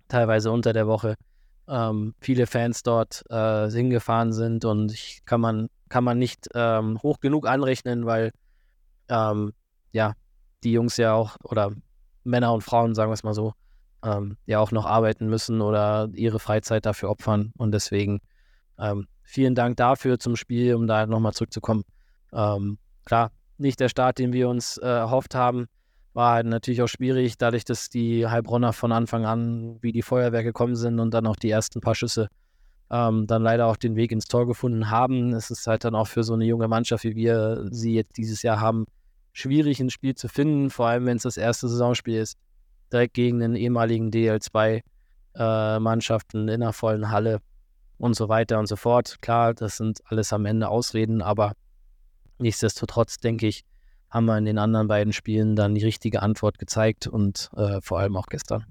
[0.09, 1.17] teilweise unter der Woche.
[1.69, 6.99] Ähm, viele Fans dort äh, hingefahren sind und ich, kann man kann man nicht ähm,
[7.03, 8.33] hoch genug anrechnen, weil
[9.09, 9.53] ähm,
[9.93, 10.13] ja
[10.65, 11.73] die Jungs ja auch oder
[12.29, 13.53] Männer und Frauen, sagen wir es mal so,
[14.05, 18.21] ähm, ja auch noch arbeiten müssen oder ihre Freizeit dafür opfern und deswegen
[18.79, 21.85] ähm, vielen Dank dafür zum Spiel, um da nochmal zurückzukommen.
[22.31, 25.67] klar, nicht der Start, den wir uns äh, erhofft haben,
[26.15, 30.43] war halt natürlich auch schwierig, dadurch, dass die Heilbronner von Anfang an wie die Feuerwehr
[30.43, 32.29] gekommen sind und dann auch die ersten paar Schüsse
[32.91, 35.33] ähm, dann leider auch den Weg ins Tor gefunden haben.
[35.33, 38.43] Es ist halt dann auch für so eine junge Mannschaft, wie wir sie jetzt dieses
[38.43, 38.87] Jahr haben,
[39.39, 42.39] schwierig, ein Spiel zu finden, vor allem wenn es das erste Saisonspiel ist,
[42.93, 47.41] direkt gegen den ehemaligen DL2-Mannschaften äh, in einer vollen Halle
[47.99, 49.17] und so weiter und so fort.
[49.21, 51.53] Klar, das sind alles am Ende Ausreden, aber
[52.39, 53.65] nichtsdestotrotz denke ich,
[54.11, 57.99] haben wir in den anderen beiden Spielen dann die richtige Antwort gezeigt und äh, vor
[57.99, 58.65] allem auch gestern.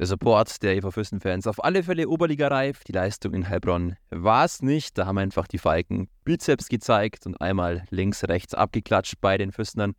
[0.00, 2.84] Der Support der EV Füssen-Fans auf alle Fälle Oberliga-reif.
[2.84, 4.96] Die Leistung in Heilbronn war es nicht.
[4.96, 9.92] Da haben einfach die Falken Bizeps gezeigt und einmal links, rechts abgeklatscht bei den Füssenern.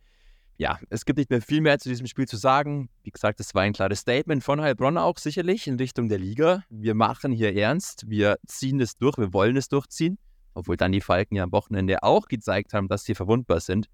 [0.56, 2.88] Ja, es gibt nicht mehr viel mehr zu diesem Spiel zu sagen.
[3.04, 6.64] Wie gesagt, es war ein klares Statement von Heilbronn auch sicherlich in Richtung der Liga.
[6.68, 10.18] Wir machen hier ernst, wir ziehen es durch, wir wollen es durchziehen.
[10.54, 13.86] Obwohl dann die Falken ja am Wochenende auch gezeigt haben, dass sie verwundbar sind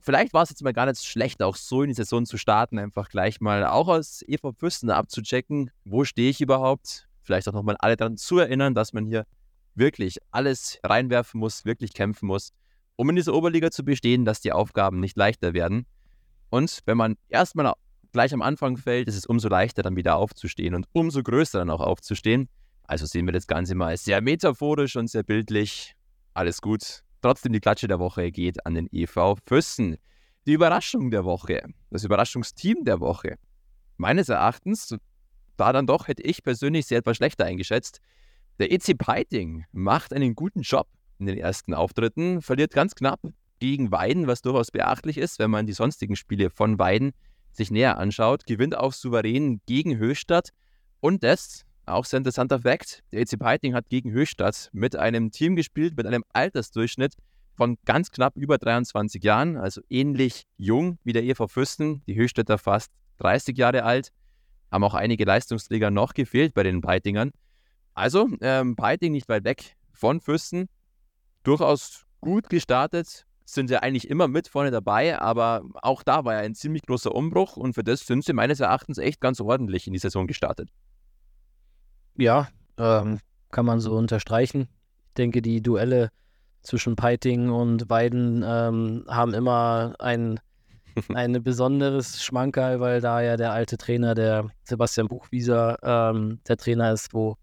[0.00, 2.78] vielleicht war es jetzt mal gar nicht schlecht, auch so in die Saison zu starten,
[2.78, 7.76] einfach gleich mal auch als EV Fürsten abzuchecken, wo stehe ich überhaupt, vielleicht auch nochmal
[7.78, 9.26] alle daran zu erinnern, dass man hier
[9.74, 12.52] wirklich alles reinwerfen muss, wirklich kämpfen muss,
[12.96, 15.86] um in dieser Oberliga zu bestehen, dass die Aufgaben nicht leichter werden.
[16.50, 17.72] Und wenn man erstmal
[18.12, 21.70] gleich am Anfang fällt, ist es umso leichter dann wieder aufzustehen und umso größer dann
[21.70, 22.48] auch aufzustehen.
[22.82, 25.94] Also sehen wir das Ganze mal sehr metaphorisch und sehr bildlich.
[26.34, 29.96] Alles gut, Trotzdem die Klatsche der Woche geht an den EV Füssen.
[30.46, 33.36] Die Überraschung der Woche, das Überraschungsteam der Woche.
[33.98, 34.96] Meines Erachtens,
[35.56, 38.00] da dann doch, hätte ich persönlich sehr etwas schlechter eingeschätzt.
[38.58, 43.20] Der EC Peiting macht einen guten Job in den ersten Auftritten, verliert ganz knapp
[43.58, 47.12] gegen Weiden, was durchaus beachtlich ist, wenn man die sonstigen Spiele von Weiden
[47.52, 50.50] sich näher anschaut, gewinnt auch souverän gegen Höchstadt
[51.00, 53.02] und das auch sehr interessanter Fakt.
[53.12, 57.14] Der EC Peiting hat gegen Höchstadt mit einem Team gespielt, mit einem Altersdurchschnitt
[57.56, 62.02] von ganz knapp über 23 Jahren, also ähnlich jung wie der EV Fürsten.
[62.06, 64.12] Die Höchstädter fast 30 Jahre alt.
[64.70, 67.32] Haben auch einige Leistungsträger noch gefehlt bei den Peitingern.
[67.92, 70.68] Also, ähm, Peiting nicht weit weg von Fürsten.
[71.42, 73.26] Durchaus gut gestartet.
[73.44, 77.12] Sind ja eigentlich immer mit vorne dabei, aber auch da war ja ein ziemlich großer
[77.12, 80.70] Umbruch und für das sind sie meines Erachtens echt ganz ordentlich in die Saison gestartet.
[82.16, 83.20] Ja, ähm,
[83.50, 84.68] kann man so unterstreichen.
[85.08, 86.10] Ich denke, die Duelle
[86.62, 90.40] zwischen Peiting und Weiden ähm, haben immer ein,
[91.14, 96.92] ein besonderes Schmankerl, weil da ja der alte Trainer, der Sebastian Buchwieser, ähm, der Trainer
[96.92, 97.36] ist, wo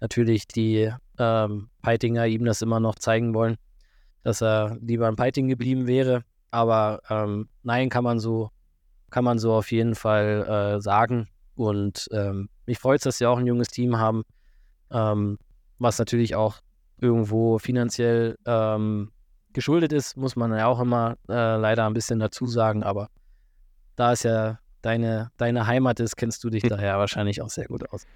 [0.00, 3.56] natürlich die ähm, Peitinger ihm das immer noch zeigen wollen,
[4.22, 6.24] dass er lieber in Peiting geblieben wäre.
[6.50, 8.50] Aber ähm, nein, kann man so,
[9.10, 11.28] kann man so auf jeden Fall äh, sagen.
[11.56, 14.24] Und ähm, mich freut es, dass sie auch ein junges Team haben,
[14.90, 15.38] ähm,
[15.78, 16.60] was natürlich auch
[16.98, 19.10] irgendwo finanziell ähm,
[19.52, 22.82] geschuldet ist, muss man ja auch immer äh, leider ein bisschen dazu sagen.
[22.82, 23.08] Aber
[23.96, 27.90] da es ja deine, deine Heimat ist, kennst du dich daher wahrscheinlich auch sehr gut
[27.90, 28.06] aus.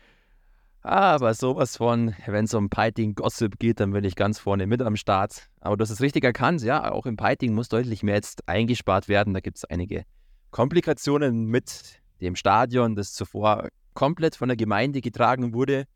[0.83, 4.97] Aber sowas von, wenn es um Piting-Gossip geht, dann bin ich ganz vorne mit am
[4.97, 5.49] Start.
[5.61, 9.09] Aber du hast es richtig erkannt, ja, auch im Piting muss deutlich mehr jetzt eingespart
[9.09, 9.35] werden.
[9.35, 10.05] Da gibt es einige
[10.51, 15.87] Komplikationen mit dem Stadion, das zuvor komplett von der Gemeinde getragen wurde.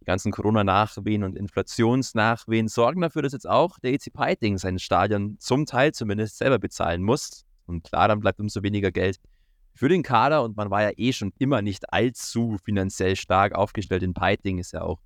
[0.00, 5.36] Die ganzen Corona-Nachwehen und Inflationsnachwehen sorgen dafür, dass jetzt auch der EC Peiting sein Stadion
[5.38, 7.44] zum Teil zumindest selber bezahlen muss.
[7.66, 9.20] Und klar, dann bleibt umso weniger Geld
[9.72, 14.02] für den Kader und man war ja eh schon immer nicht allzu finanziell stark aufgestellt.
[14.02, 14.98] In Peiting ist ja auch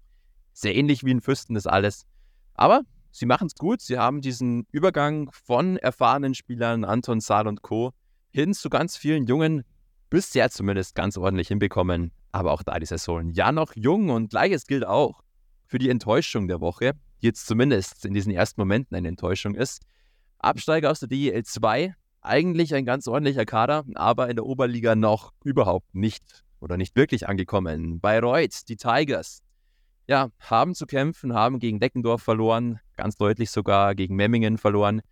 [0.54, 2.06] sehr ähnlich wie in Fürsten das alles.
[2.54, 2.80] Aber
[3.10, 3.82] sie machen es gut.
[3.82, 7.92] Sie haben diesen Übergang von erfahrenen Spielern, Anton Saal und Co.,
[8.30, 9.64] hin zu ganz vielen Jungen,
[10.08, 12.10] bisher zumindest ganz ordentlich hinbekommen.
[12.38, 15.24] Aber auch da die Saison ja noch jung und gleiches gilt auch
[15.66, 19.82] für die Enttäuschung der Woche, die jetzt zumindest in diesen ersten Momenten eine Enttäuschung ist.
[20.38, 25.32] Absteiger aus der DEL 2, eigentlich ein ganz ordentlicher Kader, aber in der Oberliga noch
[25.42, 27.98] überhaupt nicht oder nicht wirklich angekommen.
[27.98, 29.42] Bayreuth, die Tigers,
[30.06, 35.02] ja, haben zu kämpfen, haben gegen Deckendorf verloren, ganz deutlich sogar gegen Memmingen verloren.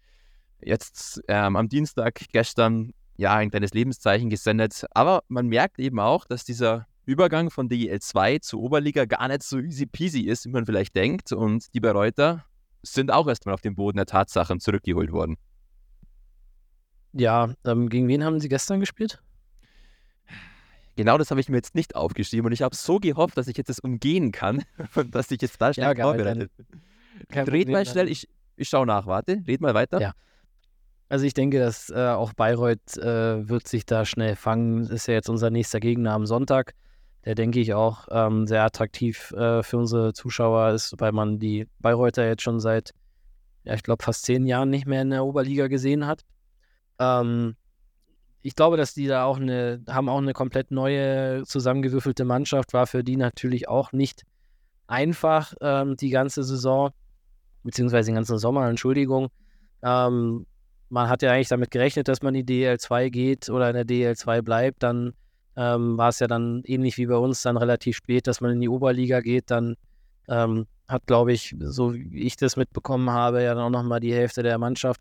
[0.60, 6.24] Jetzt ähm, am Dienstag gestern ja ein kleines Lebenszeichen gesendet, aber man merkt eben auch,
[6.24, 10.50] dass dieser Übergang von DEL 2 zur Oberliga gar nicht so easy peasy ist, wie
[10.50, 11.32] man vielleicht denkt.
[11.32, 12.44] Und die Bayreuther
[12.82, 15.36] sind auch erstmal auf den Boden der Tatsachen zurückgeholt worden.
[17.12, 19.22] Ja, ähm, gegen wen haben sie gestern gespielt?
[20.96, 23.56] Genau das habe ich mir jetzt nicht aufgeschrieben und ich habe so gehofft, dass ich
[23.56, 24.64] jetzt das umgehen kann
[24.94, 27.48] und dass ich jetzt da schnell ja, vorbereitet bin.
[27.48, 30.00] Red mal schnell, ich, ich schaue nach, warte, red mal weiter.
[30.00, 30.12] Ja.
[31.08, 34.80] Also ich denke, dass äh, auch Bayreuth äh, wird sich da schnell fangen.
[34.80, 36.74] Das ist ja jetzt unser nächster Gegner am Sonntag
[37.26, 41.66] der denke ich auch ähm, sehr attraktiv äh, für unsere Zuschauer ist, weil man die
[41.80, 42.92] Bayreuther jetzt schon seit,
[43.64, 46.24] ja, ich glaube, fast zehn Jahren nicht mehr in der Oberliga gesehen hat.
[47.00, 47.56] Ähm,
[48.42, 52.86] ich glaube, dass die da auch eine, haben auch eine komplett neue zusammengewürfelte Mannschaft, war
[52.86, 54.22] für die natürlich auch nicht
[54.86, 56.90] einfach ähm, die ganze Saison,
[57.64, 59.30] beziehungsweise den ganzen Sommer, Entschuldigung.
[59.82, 60.46] Ähm,
[60.90, 63.84] man hat ja eigentlich damit gerechnet, dass man in die DL2 geht oder in der
[63.84, 65.14] DL2 bleibt, dann
[65.56, 68.60] ähm, war es ja dann ähnlich wie bei uns dann relativ spät, dass man in
[68.60, 69.50] die Oberliga geht.
[69.50, 69.76] Dann
[70.28, 74.14] ähm, hat, glaube ich, so wie ich das mitbekommen habe, ja dann auch nochmal die
[74.14, 75.00] Hälfte der Mannschaft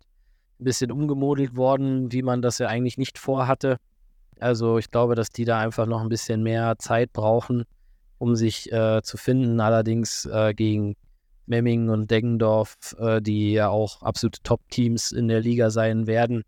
[0.60, 3.78] ein bisschen umgemodelt worden, wie man das ja eigentlich nicht vorhatte.
[4.39, 7.63] Also ich glaube, dass die da einfach noch ein bisschen mehr Zeit brauchen,
[8.18, 9.60] um sich äh, zu finden.
[9.60, 10.96] Allerdings äh, gegen
[11.46, 16.44] Memmingen und Deggendorf, äh, die ja auch absolute Top-Teams in der Liga sein werden,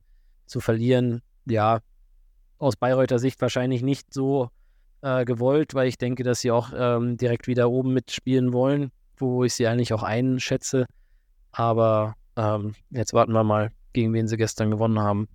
[0.46, 1.80] zu verlieren, ja,
[2.58, 4.50] aus Bayreuther Sicht wahrscheinlich nicht so
[5.02, 9.44] äh, gewollt, weil ich denke, dass sie auch ähm, direkt wieder oben mitspielen wollen, wo
[9.44, 10.86] ich sie eigentlich auch einschätze.
[11.52, 15.28] Aber ähm, jetzt warten wir mal, gegen wen sie gestern gewonnen haben.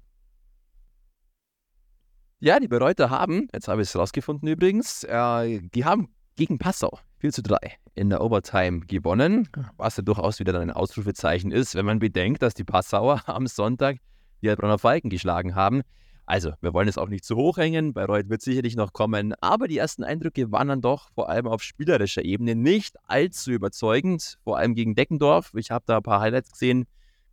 [2.40, 6.98] Ja, die Bayreuther haben, jetzt habe ich es rausgefunden übrigens, äh, die haben gegen Passau
[7.18, 7.56] 4 zu 3
[7.94, 12.54] in der Overtime gewonnen, was ja durchaus wieder ein Ausrufezeichen ist, wenn man bedenkt, dass
[12.54, 13.98] die Passauer am Sonntag
[14.42, 15.82] die Heilbronner Falken geschlagen haben.
[16.24, 17.92] Also, wir wollen es auch nicht zu hoch hängen.
[17.94, 21.62] Bayreuth wird sicherlich noch kommen, aber die ersten Eindrücke waren dann doch vor allem auf
[21.62, 24.38] spielerischer Ebene nicht allzu überzeugend.
[24.44, 25.52] Vor allem gegen Deckendorf.
[25.54, 26.86] Ich habe da ein paar Highlights gesehen.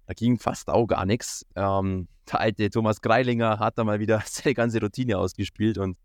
[0.08, 1.46] Da ging fast auch gar nichts.
[1.56, 5.78] Ähm, der alte Thomas Greilinger hat da mal wieder seine ganze Routine ausgespielt.
[5.78, 5.98] Und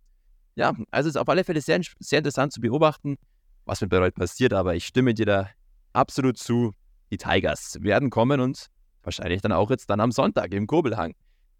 [0.54, 3.16] ja, also es ist auf alle Fälle sehr, sehr interessant zu beobachten,
[3.64, 4.52] was mit Bayreuth passiert.
[4.52, 5.48] Aber ich stimme dir da
[5.94, 6.74] absolut zu.
[7.10, 8.66] Die Tigers werden kommen und
[9.02, 11.14] wahrscheinlich dann auch jetzt dann am Sonntag im Kobelhang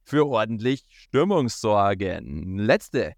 [0.04, 2.58] für ordentlich Stimmung sorgen.
[2.58, 3.14] Letzte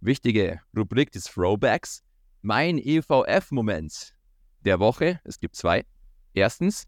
[0.00, 2.02] wichtige Rubrik des Throwbacks.
[2.42, 4.14] Mein EVF-Moment
[4.64, 5.20] der Woche.
[5.24, 5.84] Es gibt zwei.
[6.34, 6.86] Erstens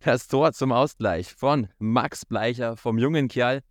[0.00, 3.62] das Tor zum Ausgleich von Max Bleicher vom jungen Kerl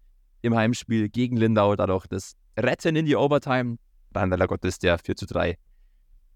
[0.41, 1.75] im Heimspiel gegen Lindau.
[1.75, 3.77] Dadurch das Retten in die Overtime.
[4.11, 5.57] Dann leider Gottes der 4 zu 3.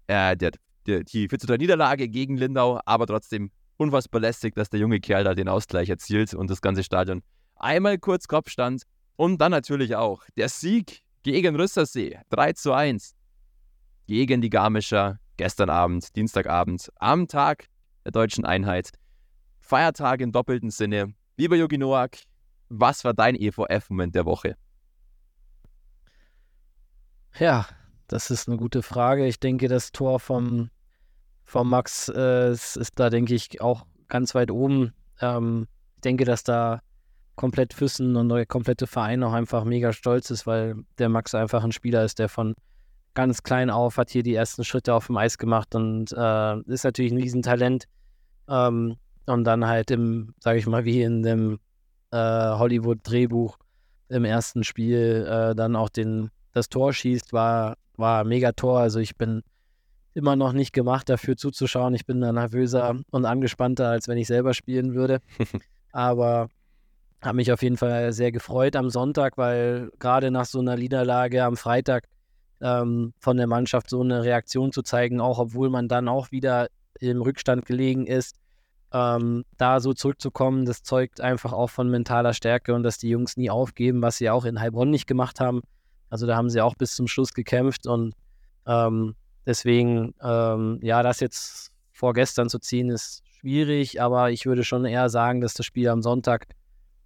[0.08, 0.52] Äh, der,
[0.86, 5.00] der, die 4 zu 3 Niederlage gegen Lindau, aber trotzdem unfassbar lästig, dass der junge
[5.00, 7.22] Kerl da den Ausgleich erzielt und das ganze Stadion
[7.56, 8.82] einmal kurz Kopfstand
[9.16, 13.14] und dann natürlich auch der Sieg gegen Rüssersee 3 zu 1
[14.06, 17.66] gegen die Garmischer gestern Abend, Dienstagabend, am Tag
[18.04, 18.90] der deutschen Einheit.
[19.60, 21.14] Feiertag im doppelten Sinne.
[21.36, 22.18] Lieber Jogi Noak,
[22.68, 24.56] was war dein EVF-Moment der Woche?
[27.38, 27.66] Ja,
[28.08, 29.26] das ist eine gute Frage.
[29.26, 30.70] Ich denke, das Tor vom,
[31.44, 34.92] vom Max äh, ist, ist, da, denke ich, auch ganz weit oben.
[35.20, 36.82] Ähm, ich denke, dass da
[37.36, 41.64] komplett Füssen und der komplette Verein auch einfach mega stolz ist, weil der Max einfach
[41.64, 42.54] ein Spieler ist, der von
[43.14, 46.84] ganz klein auf hat hier die ersten Schritte auf dem Eis gemacht und äh, ist
[46.84, 47.84] natürlich ein Riesentalent.
[48.48, 51.58] Ähm, und dann halt im, sage ich mal, wie in dem
[52.10, 53.56] äh, Hollywood-Drehbuch
[54.08, 58.80] im ersten Spiel äh, dann auch den, das Tor schießt, war, war mega Tor.
[58.80, 59.42] Also ich bin
[60.14, 61.94] immer noch nicht gemacht dafür zuzuschauen.
[61.94, 65.20] Ich bin da nervöser und angespannter, als wenn ich selber spielen würde.
[65.92, 66.48] Aber
[67.22, 71.44] habe mich auf jeden Fall sehr gefreut am Sonntag, weil gerade nach so einer Niederlage
[71.44, 72.08] am Freitag
[72.60, 76.68] ähm, von der Mannschaft so eine Reaktion zu zeigen, auch obwohl man dann auch wieder
[76.98, 78.36] im Rückstand gelegen ist,
[78.92, 83.36] ähm, da so zurückzukommen, das zeugt einfach auch von mentaler Stärke und dass die Jungs
[83.36, 85.62] nie aufgeben, was sie auch in Heilbronn nicht gemacht haben.
[86.10, 88.14] Also da haben sie auch bis zum Schluss gekämpft und
[88.66, 89.14] ähm,
[89.46, 95.08] deswegen, ähm, ja, das jetzt vorgestern zu ziehen, ist schwierig, aber ich würde schon eher
[95.08, 96.46] sagen, dass das Spiel am Sonntag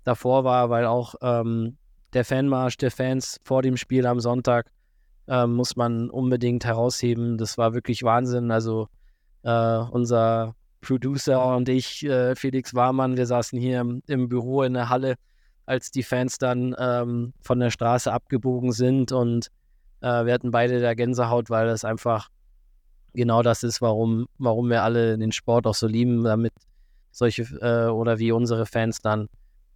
[0.07, 1.77] davor war, weil auch ähm,
[2.13, 4.71] der Fanmarsch der Fans vor dem Spiel am Sonntag
[5.29, 7.39] äh, muss man unbedingt herausheben.
[7.39, 8.51] Das war wirklich Wahnsinn.
[8.51, 8.89] Also
[9.43, 14.75] äh, unser Producer und ich, äh, Felix Warmann, wir saßen hier im, im, Büro in
[14.75, 15.17] der Halle,
[15.67, 19.49] als die Fans dann ähm, von der Straße abgebogen sind und
[20.01, 22.29] äh, wir hatten beide der Gänsehaut, weil das einfach
[23.15, 26.53] genau das ist, warum, warum wir alle den Sport auch so lieben, damit
[27.11, 29.29] solche äh, oder wie unsere Fans dann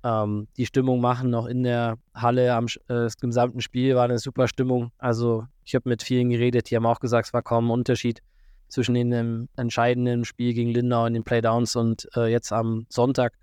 [0.05, 1.31] ähm, die Stimmung machen.
[1.31, 4.93] Noch in der Halle am äh, gesamten Spiel war eine super Stimmung.
[4.99, 8.21] Also ich habe mit vielen geredet, die haben auch gesagt, es war kaum ein Unterschied
[8.69, 13.35] zwischen dem entscheidenden Spiel gegen Lindau in den Playdowns und äh, jetzt am Sonntag.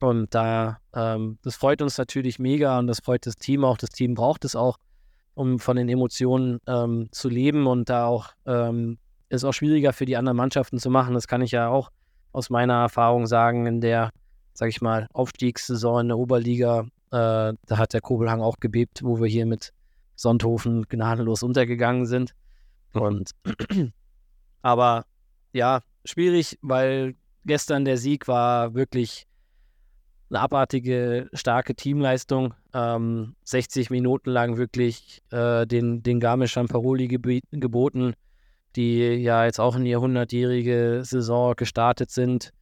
[0.00, 3.78] Und da, ähm, das freut uns natürlich mega und das freut das Team auch.
[3.78, 4.78] Das Team braucht es auch,
[5.34, 10.06] um von den Emotionen ähm, zu leben und da auch ähm, ist auch schwieriger für
[10.06, 11.14] die anderen Mannschaften zu machen.
[11.14, 11.90] Das kann ich ja auch
[12.32, 13.66] aus meiner Erfahrung sagen.
[13.66, 14.10] In der,
[14.56, 19.20] sag ich mal, Aufstiegssaison in der Oberliga, äh, da hat der Kobelhang auch gebebt, wo
[19.20, 19.72] wir hier mit
[20.14, 22.34] Sonthofen gnadenlos untergegangen sind.
[22.92, 23.32] Und
[24.62, 25.04] aber
[25.52, 29.26] ja, schwierig, weil gestern der Sieg war wirklich
[30.30, 32.54] eine abartige, starke Teamleistung.
[32.72, 38.14] Ähm, 60 Minuten lang wirklich äh, den, den Garmischern Paroli geboten
[38.76, 42.52] die ja jetzt auch in ihre 100-jährige Saison gestartet sind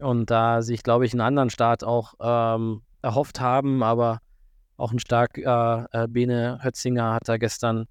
[0.00, 4.20] und da sich, glaube ich, einen anderen Start auch ähm, erhofft haben, aber
[4.76, 7.86] auch ein stark äh, äh, Bene Hötzinger hat da gestern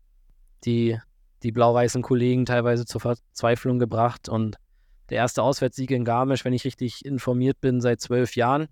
[0.65, 0.97] die,
[1.43, 4.57] die blau-weißen Kollegen teilweise zur Verzweiflung gebracht und
[5.09, 8.67] der erste Auswärtssieg in Garmisch, wenn ich richtig informiert bin, seit zwölf Jahren.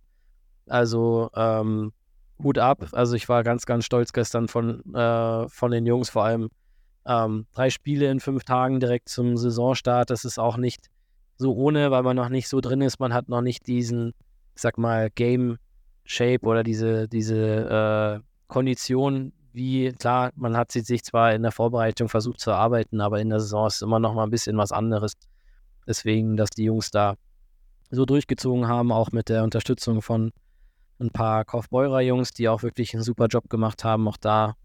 [0.68, 1.94] Also ähm,
[2.42, 2.86] Hut ab.
[2.92, 6.50] Also ich war ganz, ganz stolz gestern von, äh, von den Jungs, vor allem
[7.08, 10.88] ähm, drei Spiele in fünf Tagen direkt zum Saisonstart, das ist auch nicht
[11.38, 13.00] so ohne, weil man noch nicht so drin ist.
[13.00, 14.14] Man hat noch nicht diesen,
[14.56, 15.58] ich sag mal, Game
[16.04, 22.10] Shape oder diese, diese äh, Kondition, wie, klar, man hat sich zwar in der Vorbereitung
[22.10, 25.14] versucht zu erarbeiten, aber in der Saison ist immer noch mal ein bisschen was anderes.
[25.88, 27.16] Deswegen, dass die Jungs da
[27.90, 30.32] so durchgezogen haben, auch mit der Unterstützung von
[31.00, 34.08] ein paar Kaufbeurer-Jungs, die auch wirklich einen super Job gemacht haben.
[34.08, 34.56] Auch da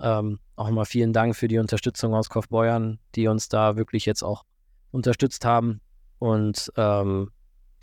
[0.00, 4.22] ähm, auch mal vielen Dank für die Unterstützung aus Kaufbeuern, die uns da wirklich jetzt
[4.22, 4.44] auch
[4.90, 5.80] unterstützt haben.
[6.20, 7.30] Und ähm,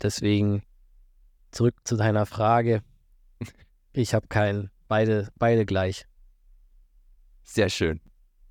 [0.00, 0.62] deswegen
[1.50, 2.82] zurück zu deiner Frage.
[3.92, 6.06] Ich habe keinen, beide, beide gleich.
[7.42, 8.00] Sehr schön.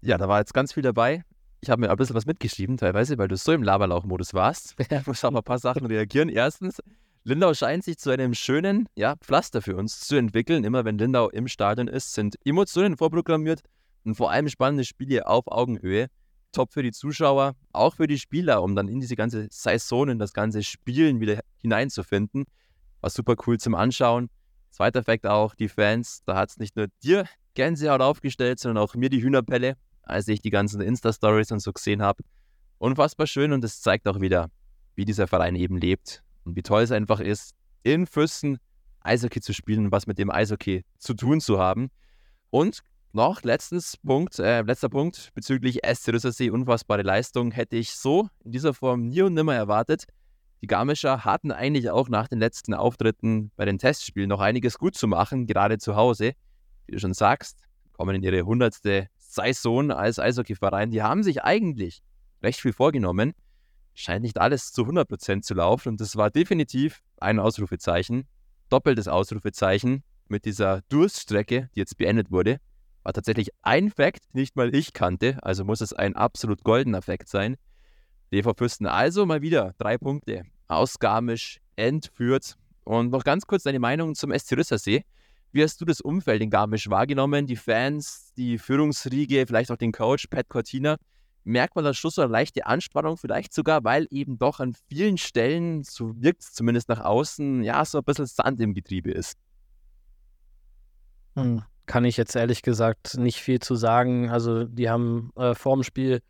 [0.02, 1.24] Ja, da war jetzt ganz viel dabei.
[1.62, 4.76] Ich habe mir ein bisschen was mitgeschrieben, teilweise, weil du so im Laberlauch-Modus warst.
[4.92, 6.28] Ich muss auf ein paar Sachen reagieren.
[6.28, 6.82] Erstens,
[7.24, 10.66] Lindau scheint sich zu einem schönen ja, Pflaster für uns zu entwickeln.
[10.66, 13.62] Immer wenn Lindau im Stadion ist, sind Emotionen vorprogrammiert
[14.04, 16.08] und vor allem spannende Spiele auf Augenhöhe.
[16.52, 20.20] Top für die Zuschauer, auch für die Spieler, um dann in diese ganze Saison, in
[20.20, 22.46] das ganze Spielen wieder hineinzufinden.
[23.02, 24.30] War super cool zum Anschauen.
[24.72, 28.96] Zweiter Fakt auch, die Fans, da hat es nicht nur dir Gänsehaut aufgestellt, sondern auch
[28.96, 32.24] mir die Hühnerpelle, als ich die ganzen Insta-Stories und so gesehen habe.
[32.78, 34.50] Unfassbar schön und es zeigt auch wieder,
[34.96, 38.60] wie dieser Verein eben lebt und wie toll es einfach ist, in Füssen
[39.08, 41.90] Eishockey zu spielen und was mit dem Eishockey zu tun zu haben.
[42.50, 42.82] Und
[43.18, 48.52] noch letztens Punkt, äh, letzter Punkt bezüglich SC Rüssersee, unfassbare Leistung, hätte ich so in
[48.52, 50.06] dieser Form nie und nimmer erwartet.
[50.62, 54.96] Die Garmischer hatten eigentlich auch nach den letzten Auftritten bei den Testspielen noch einiges gut
[54.96, 56.34] zu machen, gerade zu Hause.
[56.86, 57.60] Wie du schon sagst,
[57.92, 60.92] kommen in ihre hundertste Saison als Eishockeyverein.
[60.92, 62.02] Die haben sich eigentlich
[62.42, 63.34] recht viel vorgenommen
[63.98, 65.90] scheint nicht alles zu 100% zu laufen.
[65.90, 68.28] Und das war definitiv ein Ausrufezeichen,
[68.70, 72.60] doppeltes Ausrufezeichen mit dieser Durststrecke, die jetzt beendet wurde.
[73.08, 77.30] War tatsächlich ein Fakt, nicht mal ich kannte, also muss es ein absolut goldener Fakt
[77.30, 77.56] sein.
[78.34, 82.58] DV Fürsten also mal wieder drei Punkte aus Garmisch entführt.
[82.84, 85.06] Und noch ganz kurz deine Meinung zum SC Rüssersee.
[85.54, 87.48] Wie hast du das Umfeld in Garmisch wahrgenommen?
[87.48, 90.98] Die Fans, die Führungsriege, vielleicht auch den Coach Pat Cortina
[91.46, 95.18] merkt man am Schluss so eine leichte Anspannung, vielleicht sogar, weil eben doch an vielen
[95.18, 99.38] Stellen, so wirkt es zumindest nach außen, ja, so ein bisschen Sand im Getriebe ist.
[101.38, 104.30] Hm, kann ich jetzt ehrlich gesagt nicht viel zu sagen.
[104.30, 106.22] Also, die haben äh, vorm Spiel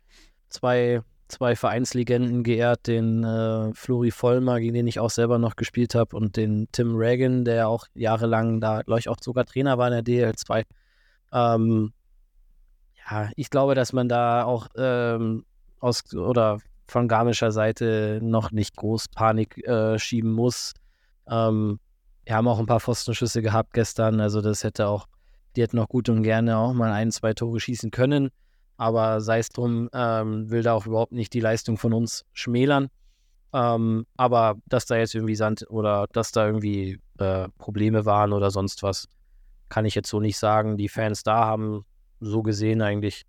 [0.48, 5.94] zwei, zwei Vereinslegenden geehrt, den äh, Flori Vollmer, gegen den ich auch selber noch gespielt
[5.94, 9.92] habe, und den Tim Reagan, der auch jahrelang da, glaube ich, auch sogar Trainer war
[9.92, 10.64] in der DL2.
[11.32, 11.92] Ähm,
[13.10, 15.44] ja, ich glaube, dass man da auch ähm,
[15.80, 20.72] aus oder von Garmischer Seite noch nicht groß Panik äh, schieben muss.
[21.28, 21.80] Ähm,
[22.24, 25.06] wir haben auch ein paar Pfostenschüsse gehabt gestern, also das hätte auch
[25.58, 28.28] Die hätten auch gut und gerne auch mal ein, zwei Tore schießen können.
[28.76, 32.90] Aber sei es drum, ähm, will da auch überhaupt nicht die Leistung von uns schmälern.
[33.52, 38.52] Ähm, aber dass da jetzt irgendwie Sand oder dass da irgendwie äh, Probleme waren oder
[38.52, 39.08] sonst was,
[39.68, 40.76] kann ich jetzt so nicht sagen.
[40.76, 41.84] Die Fans da haben
[42.20, 43.24] so gesehen eigentlich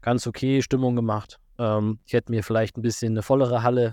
[0.00, 1.38] ganz okay Stimmung gemacht.
[1.58, 3.92] Ähm, ich hätte mir vielleicht ein bisschen eine vollere Halle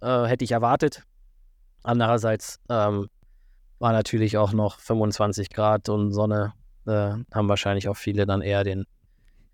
[0.00, 1.04] äh, hätte ich erwartet.
[1.84, 3.08] Andererseits ähm,
[3.78, 6.54] war natürlich auch noch 25 Grad und Sonne.
[6.90, 8.84] Äh, haben wahrscheinlich auch viele dann eher den,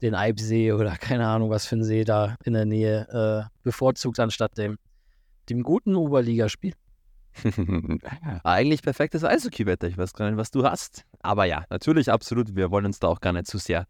[0.00, 4.18] den Eibsee oder keine Ahnung, was für ein See da in der Nähe äh, bevorzugt,
[4.20, 4.78] anstatt dem,
[5.50, 6.72] dem guten Oberligaspiel.
[8.44, 9.88] Eigentlich perfektes Eishockey-Wetter.
[9.88, 11.04] Ich weiß gar nicht, was du hast.
[11.20, 12.56] Aber ja, natürlich, absolut.
[12.56, 13.86] Wir wollen uns da auch gar nicht zu sehr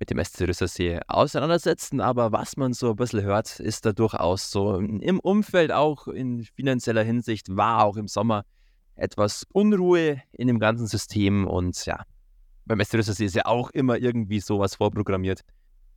[0.00, 2.00] mit dem SC Rüssersee auseinandersetzen.
[2.00, 6.44] Aber was man so ein bisschen hört, ist da durchaus so im Umfeld, auch in
[6.44, 8.44] finanzieller Hinsicht, war auch im Sommer
[8.94, 11.46] etwas Unruhe in dem ganzen System.
[11.46, 12.02] Und ja,
[12.68, 15.40] beim SC ist ja auch immer irgendwie sowas vorprogrammiert.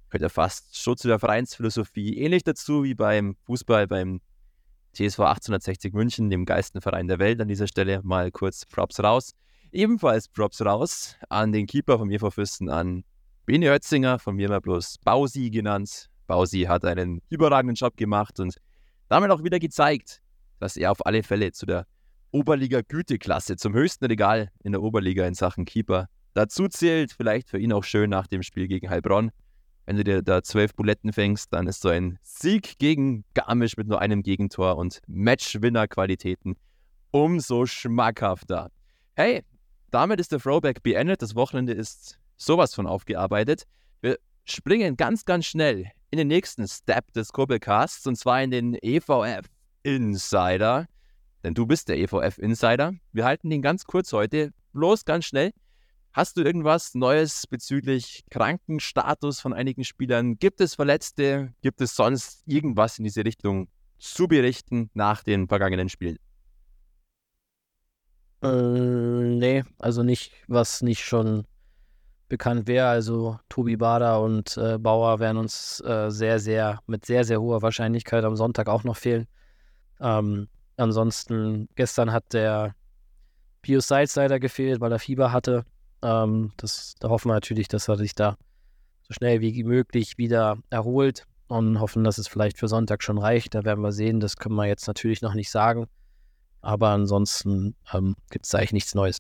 [0.09, 2.17] Gehört ja fast schon zu der Vereinsphilosophie.
[2.17, 4.22] Ähnlich dazu wie beim Fußball, beim
[4.93, 7.41] TSV 1860 München, dem geilsten Verein der Welt.
[7.41, 9.34] An dieser Stelle mal kurz Props raus.
[9.74, 13.03] Ebenfalls Props raus an den Keeper vom EV Fürsten, an
[13.45, 16.09] Beni Hötzinger, von mir mal bloß Bausi genannt.
[16.28, 18.55] Bausi hat einen überragenden Job gemacht und
[19.09, 20.22] damit auch wieder gezeigt,
[20.59, 21.86] dass er auf alle Fälle zu der
[22.32, 27.11] Oberliga-Güteklasse, zum höchsten Regal in der Oberliga in Sachen Keeper dazu zählt.
[27.11, 29.32] Vielleicht für ihn auch schön nach dem Spiel gegen Heilbronn.
[29.86, 33.88] Wenn du dir da zwölf Buletten fängst, dann ist so ein Sieg gegen Garmisch mit
[33.88, 36.55] nur einem Gegentor und Matchwinner-Qualitäten
[37.11, 38.71] umso schmackhafter.
[39.15, 39.43] Hey,
[39.89, 41.21] damit ist der Throwback beendet.
[41.21, 43.63] Das Wochenende ist sowas von aufgearbeitet.
[44.01, 48.77] Wir springen ganz, ganz schnell in den nächsten Step des Kurbelcasts und zwar in den
[48.82, 49.45] EVF
[49.84, 50.88] Insider.
[51.43, 52.93] Denn du bist der EVF Insider.
[53.11, 55.51] Wir halten den ganz kurz heute, bloß ganz schnell.
[56.14, 60.38] Hast du irgendwas Neues bezüglich Krankenstatus von einigen Spielern?
[60.38, 61.53] Gibt es Verletzte?
[61.62, 66.18] Gibt es sonst irgendwas in diese Richtung zu berichten nach den vergangenen Spielen?
[68.43, 71.45] Äh, nee, also nicht, was nicht schon
[72.28, 72.88] bekannt wäre.
[72.88, 77.62] Also Tobi Bader und äh, Bauer werden uns äh, sehr, sehr, mit sehr, sehr hoher
[77.62, 79.28] Wahrscheinlichkeit am Sonntag auch noch fehlen.
[80.01, 82.76] Ähm, ansonsten, gestern hat der
[83.62, 85.64] Pius Seitz leider gefehlt, weil er Fieber hatte.
[86.02, 88.38] Ähm, das, da hoffen wir natürlich, dass er sich da
[89.04, 93.56] so schnell wie möglich wieder erholt und hoffen, dass es vielleicht für Sonntag schon reicht.
[93.56, 94.20] Da werden wir sehen.
[94.20, 95.88] Das können wir jetzt natürlich noch nicht sagen.
[96.62, 99.18] Aber ansonsten ähm, gibt es eigentlich nichts Neues.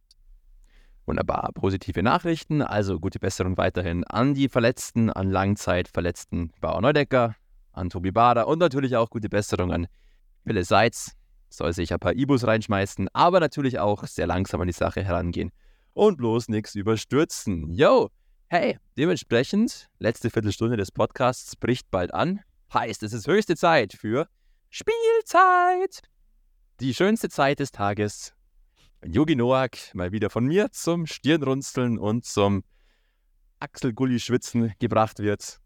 [1.05, 2.61] Wunderbar, positive Nachrichten.
[2.61, 7.35] Also gute Besserung weiterhin an die Verletzten, an Langzeitverletzten Bauer Neudecker,
[7.73, 9.87] an Tobi Bader und natürlich auch gute Besserung an
[10.45, 11.13] Philipp Seitz.
[11.49, 15.51] Soll sich ein paar Ibus reinschmeißen, aber natürlich auch sehr langsam an die Sache herangehen
[15.93, 17.71] und bloß nichts überstürzen.
[17.71, 18.09] Yo,
[18.47, 22.41] hey, dementsprechend, letzte Viertelstunde des Podcasts bricht bald an.
[22.73, 24.27] Heißt, es ist höchste Zeit für
[24.69, 26.01] Spielzeit.
[26.79, 28.33] Die schönste Zeit des Tages.
[29.01, 32.63] Wenn Yogi Noak mal wieder von mir zum Stirnrunzeln und zum
[33.59, 35.59] Achselgulli-Schwitzen gebracht wird.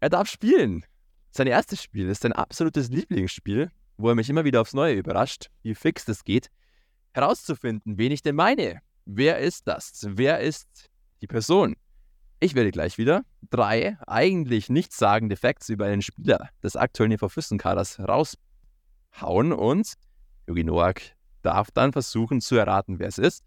[0.00, 0.84] Er darf spielen.
[1.30, 5.50] Sein erstes Spiel ist sein absolutes Lieblingsspiel, wo er mich immer wieder aufs Neue überrascht,
[5.62, 6.50] wie fix das geht,
[7.12, 8.80] herauszufinden, wen ich denn meine.
[9.10, 10.06] Wer ist das?
[10.06, 10.90] Wer ist
[11.22, 11.76] die Person?
[12.40, 18.00] Ich werde gleich wieder drei eigentlich nichtssagende Facts über einen Spieler des aktuellen EV Füssenkaders
[18.00, 19.94] raushauen und
[20.46, 21.00] Yogi Noak
[21.40, 23.44] darf dann versuchen zu erraten, wer es ist.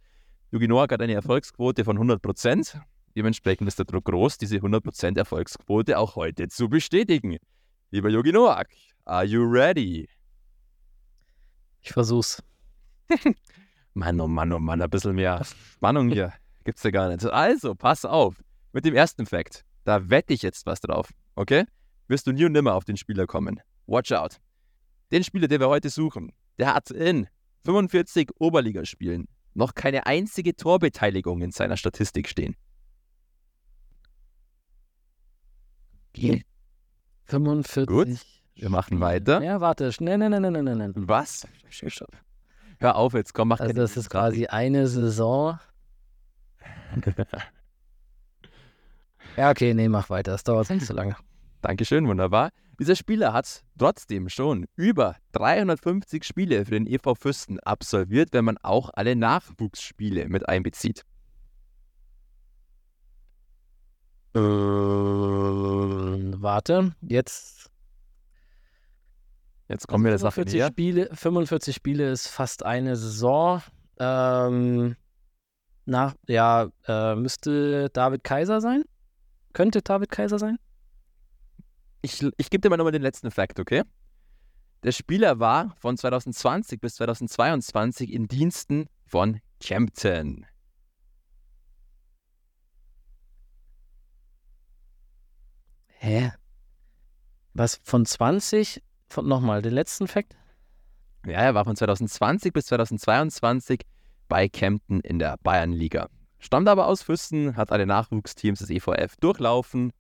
[0.50, 2.82] Yogi Noak hat eine Erfolgsquote von 100%.
[3.16, 7.38] Dementsprechend ist der Druck groß, diese 100% Erfolgsquote auch heute zu bestätigen.
[7.92, 8.70] Lieber Yogi Noak,
[9.06, 10.10] are you ready?
[11.82, 12.42] Ich versuch's.
[13.94, 15.44] Mann, oh Mann, oh Mann, ein bisschen mehr
[15.76, 16.34] Spannung hier
[16.64, 17.26] gibt's ja gar nicht.
[17.26, 18.44] Also, pass auf.
[18.74, 21.66] Mit dem ersten Fact, da wette ich jetzt was drauf, okay?
[22.08, 23.60] Wirst du nie und nimmer auf den Spieler kommen.
[23.88, 24.38] Watch out.
[25.12, 27.28] Den Spieler, den wir heute suchen, der hat in
[27.66, 32.56] 45 Oberligaspielen noch keine einzige Torbeteiligung in seiner Statistik stehen.
[37.26, 37.88] 45.
[37.88, 38.10] Gut,
[38.56, 39.42] wir machen weiter.
[39.42, 39.92] Ja, warte.
[40.00, 40.94] Nein, nein, nein, nein, nein, nein.
[40.96, 41.48] Was?
[42.82, 45.60] Hör auf jetzt, komm, mach Also das ist quasi eine Saison.
[49.38, 50.32] ja, okay, nee, mach weiter.
[50.32, 51.16] Das dauert nicht so lange.
[51.62, 52.50] Dankeschön, wunderbar.
[52.80, 58.58] Dieser Spieler hat trotzdem schon über 350 Spiele für den EV Fürsten absolviert, wenn man
[58.58, 61.06] auch alle Nachwuchsspiele mit einbezieht.
[64.34, 64.40] Äh,
[66.40, 67.71] warte, jetzt
[69.72, 70.68] Jetzt kommen wir der Sache 45 näher.
[70.68, 73.62] Spiele, 45 Spiele ist fast eine Saison.
[74.00, 74.98] Ähm,
[75.86, 78.84] nach, ja, äh, müsste David Kaiser sein?
[79.54, 80.58] Könnte David Kaiser sein?
[82.02, 83.84] Ich, ich gebe dir mal nochmal den letzten Fakt, okay?
[84.84, 90.46] Der Spieler war von 2020 bis 2022 in Diensten von Kempten.
[95.88, 96.34] Hä?
[97.54, 98.82] Was von 20?
[99.18, 100.36] Nochmal, den letzten Fakt?
[101.26, 103.82] Ja, er war von 2020 bis 2022
[104.28, 106.08] bei Kempten in der Bayernliga.
[106.40, 109.92] Stammt aber aus Füssen, hat alle Nachwuchsteams des EVF durchlaufen,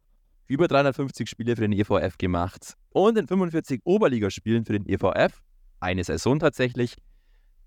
[0.48, 5.42] über 350 Spiele für den EVF gemacht und in 45 Oberligaspielen für den EVF,
[5.80, 6.96] eine Saison tatsächlich,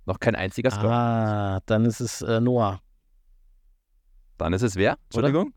[0.06, 0.92] noch kein einziger Score.
[0.92, 2.80] Ah, dann ist es äh, Noah.
[4.38, 4.98] Dann ist es wer?
[5.04, 5.54] Entschuldigung?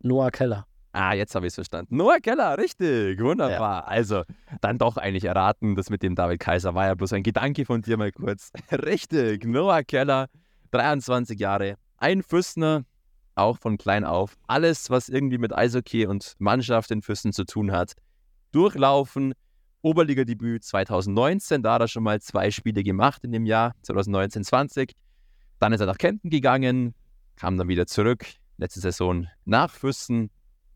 [0.00, 0.66] Noah Keller.
[0.92, 1.96] Ah, jetzt habe ich es verstanden.
[1.96, 3.20] Noah Keller, richtig.
[3.20, 3.82] Wunderbar.
[3.82, 3.86] Ja.
[3.86, 4.24] Also,
[4.60, 7.82] dann doch eigentlich erraten, das mit dem David Kaiser war ja bloß ein Gedanke von
[7.82, 8.50] dir mal kurz.
[8.72, 9.44] richtig.
[9.44, 10.28] Noah Keller,
[10.72, 12.84] 23 Jahre, ein Füssner,
[13.36, 14.36] auch von klein auf.
[14.48, 17.94] Alles, was irgendwie mit Eishockey und Mannschaft in Füssen zu tun hat,
[18.52, 19.34] durchlaufen.
[19.82, 24.92] Oberligadebüt 2019, da hat er schon mal zwei Spiele gemacht in dem Jahr, 2019-20.
[25.58, 26.94] Dann ist er nach Kempten gegangen,
[27.36, 28.26] kam dann wieder zurück.
[28.58, 30.30] Letzte Saison nach Füssen,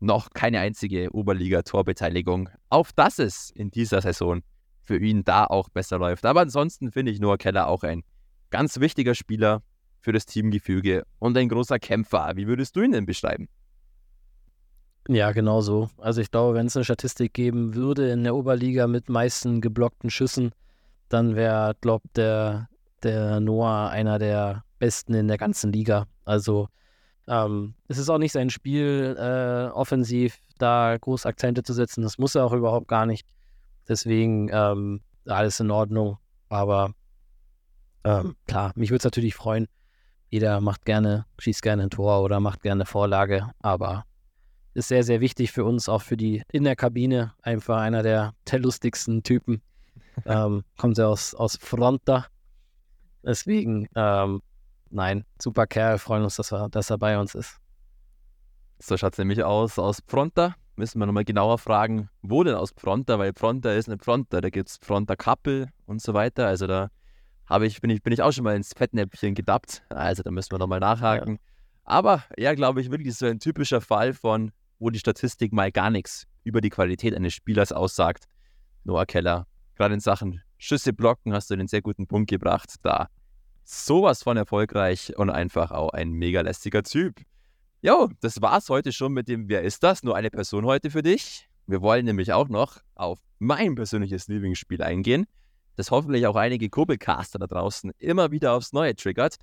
[0.05, 2.49] noch keine einzige Oberliga-Torbeteiligung.
[2.69, 4.41] Auf dass es in dieser Saison
[4.83, 6.25] für ihn da auch besser läuft.
[6.25, 8.03] Aber ansonsten finde ich Noah Keller auch ein
[8.51, 9.63] ganz wichtiger Spieler
[9.99, 12.33] für das Teamgefüge und ein großer Kämpfer.
[12.35, 13.49] Wie würdest du ihn denn beschreiben?
[15.07, 15.89] Ja, genau so.
[15.97, 20.09] Also ich glaube, wenn es eine Statistik geben würde in der Oberliga mit meisten geblockten
[20.09, 20.51] Schüssen,
[21.09, 22.69] dann wäre, glaube der,
[23.03, 26.05] der Noah einer der besten in der ganzen Liga.
[26.23, 26.69] Also
[27.27, 32.01] ähm, es ist auch nicht sein Spiel, äh, offensiv da groß Akzente zu setzen.
[32.03, 33.27] Das muss er auch überhaupt gar nicht.
[33.87, 36.17] Deswegen ähm, alles in Ordnung.
[36.49, 36.93] Aber
[38.03, 39.67] ähm, klar, mich würde es natürlich freuen.
[40.29, 43.49] Jeder macht gerne, schießt gerne ein Tor oder macht gerne eine Vorlage.
[43.59, 44.05] Aber
[44.73, 47.33] ist sehr, sehr wichtig für uns, auch für die in der Kabine.
[47.41, 49.61] Einfach einer der, der lustigsten Typen.
[50.25, 52.27] ähm, kommt ja aus, aus Fronta.
[53.23, 54.41] Deswegen, ähm,
[54.95, 57.57] Nein, super Kerl, freuen uns, dass er, dass er bei uns ist.
[58.79, 59.77] So schaut es nämlich aus.
[59.77, 63.97] Aus Pronta müssen wir nochmal genauer fragen, wo denn aus Pronta, weil Pronta ist eine
[63.97, 66.47] Pronta, da gibt es Pronta Kappel und so weiter.
[66.47, 66.87] Also da
[67.45, 69.83] habe ich, bin, ich, bin ich auch schon mal ins Fettnäpfchen gedappt.
[69.89, 71.33] Also da müssen wir nochmal nachhaken.
[71.33, 71.39] Ja.
[71.83, 75.89] Aber ja, glaube ich, wirklich so ein typischer Fall von, wo die Statistik mal gar
[75.89, 78.29] nichts über die Qualität eines Spielers aussagt.
[78.85, 82.75] Noah Keller, gerade in Sachen Schüsse blocken hast du einen sehr guten Punkt gebracht.
[82.81, 83.09] Da
[83.65, 87.19] sowas von erfolgreich und einfach auch ein mega lästiger Typ.
[87.81, 90.03] Jo, das war's heute schon mit dem Wer ist das?
[90.03, 91.49] Nur eine Person heute für dich.
[91.67, 95.25] Wir wollen nämlich auch noch auf mein persönliches Lieblingsspiel eingehen,
[95.75, 99.37] das hoffentlich auch einige Kurbelcaster da draußen immer wieder aufs Neue triggert.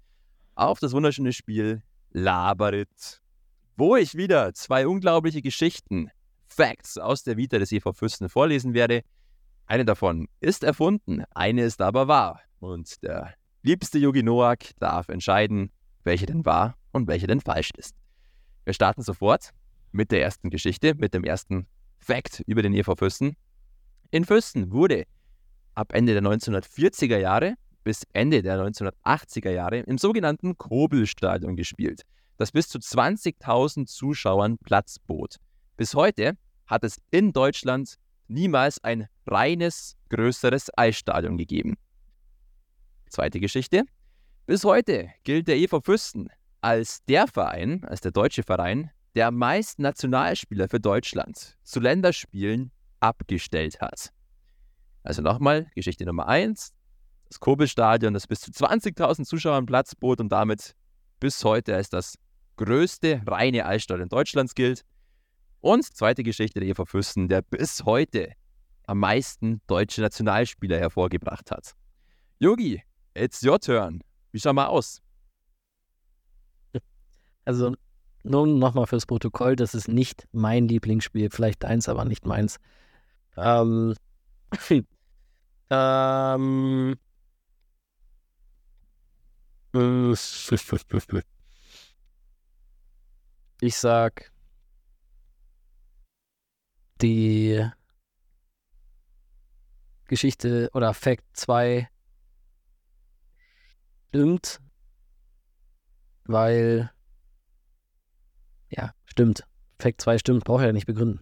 [0.54, 3.22] Auf das wunderschöne Spiel Laberit,
[3.76, 6.10] wo ich wieder zwei unglaubliche Geschichten,
[6.46, 9.02] Facts aus der Vita des EV Fürsten vorlesen werde.
[9.66, 12.40] Eine davon ist erfunden, eine ist aber wahr.
[12.60, 15.70] Und der liebste Yogi Noak darf entscheiden,
[16.04, 17.94] welche denn wahr und welche denn falsch ist.
[18.64, 19.50] Wir starten sofort
[19.92, 21.66] mit der ersten Geschichte, mit dem ersten
[21.98, 23.36] Fact über den EV Füssen.
[24.10, 25.04] In Füssen wurde
[25.74, 27.54] ab Ende der 1940er Jahre
[27.84, 32.02] bis Ende der 1980er Jahre im sogenannten Kobelstadion gespielt,
[32.38, 35.36] das bis zu 20.000 Zuschauern Platz bot.
[35.76, 36.36] Bis heute
[36.66, 37.94] hat es in Deutschland
[38.28, 41.76] niemals ein reines, größeres Eisstadion gegeben.
[43.12, 43.82] Zweite Geschichte.
[44.46, 46.30] Bis heute gilt der EV Fürsten
[46.62, 53.82] als der Verein, als der deutsche Verein, der meist Nationalspieler für Deutschland zu Länderspielen abgestellt
[53.82, 54.14] hat.
[55.02, 56.72] Also nochmal, Geschichte Nummer 1.
[57.28, 60.74] Das Kobelstadion, das bis zu 20.000 Zuschauern Platz bot und damit
[61.20, 62.14] bis heute als das
[62.56, 64.86] größte reine Eisstadion Deutschlands gilt.
[65.60, 68.32] Und zweite Geschichte der EV Fürsten, der bis heute
[68.86, 71.74] am meisten deutsche Nationalspieler hervorgebracht hat.
[72.38, 72.82] Yogi,
[73.14, 74.02] It's your turn.
[74.32, 75.02] Wie schau mal aus?
[77.44, 77.74] Also,
[78.22, 82.58] nur nochmal fürs Protokoll, das ist nicht mein Lieblingsspiel, vielleicht eins, aber nicht meins.
[83.36, 83.94] Ähm,
[85.70, 86.96] ähm,
[93.60, 94.32] ich sag,
[97.00, 97.66] die
[100.06, 101.88] Geschichte oder Fact 2
[104.12, 104.60] stimmt,
[106.24, 106.90] weil,
[108.68, 109.44] ja, stimmt.
[109.78, 111.20] Fact 2 stimmt, brauche ich ja nicht begründen.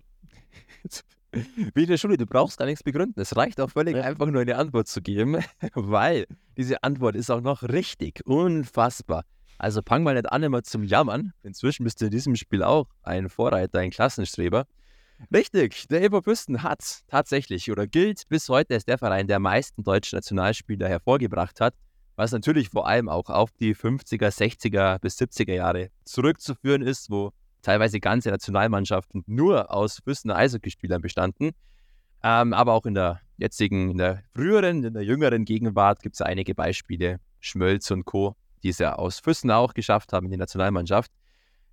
[1.33, 3.21] Wie in der Schule, du brauchst gar nichts begründen.
[3.21, 4.03] Es reicht auch völlig ja.
[4.03, 5.37] einfach nur eine Antwort zu geben,
[5.75, 6.27] weil
[6.57, 8.27] diese Antwort ist auch noch richtig.
[8.27, 9.25] Unfassbar.
[9.57, 11.33] Also fang mal nicht an, immer zum Jammern.
[11.45, 14.67] Inzwischen bist du in diesem Spiel auch ein Vorreiter, ein Klassenstreber.
[15.33, 19.85] Richtig, der EV Büsten hat tatsächlich oder gilt bis heute als der Verein, der meisten
[19.85, 21.75] deutschen Nationalspieler hervorgebracht hat,
[22.21, 27.33] was natürlich vor allem auch auf die 50er, 60er bis 70er Jahre zurückzuführen ist, wo
[27.63, 31.53] teilweise ganze Nationalmannschaften nur aus Büstener Eishockeyspielern bestanden.
[32.23, 36.21] Ähm, aber auch in der jetzigen, in der früheren, in der jüngeren Gegenwart gibt es
[36.21, 40.37] einige Beispiele, Schmölz und Co., die es ja aus Füssen auch geschafft haben in die
[40.37, 41.11] Nationalmannschaft.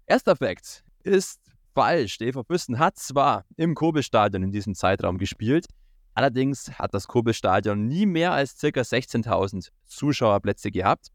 [0.05, 1.41] Erster Fakt ist
[1.75, 2.19] falsch.
[2.19, 5.65] Der EV Füssen hat zwar im Kobelstadion in diesem Zeitraum gespielt,
[6.17, 8.67] allerdings hat das Kobelstadion nie mehr als ca.
[8.67, 11.09] 16.000 Zuschauerplätze gehabt.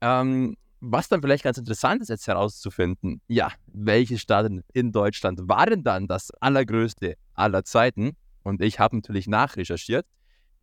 [0.00, 5.82] Ähm, was dann vielleicht ganz interessant ist, jetzt herauszufinden, ja, welche Stadien in Deutschland waren
[5.82, 8.12] dann das allergrößte aller Zeiten?
[8.44, 10.06] Und ich habe natürlich nachrecherchiert.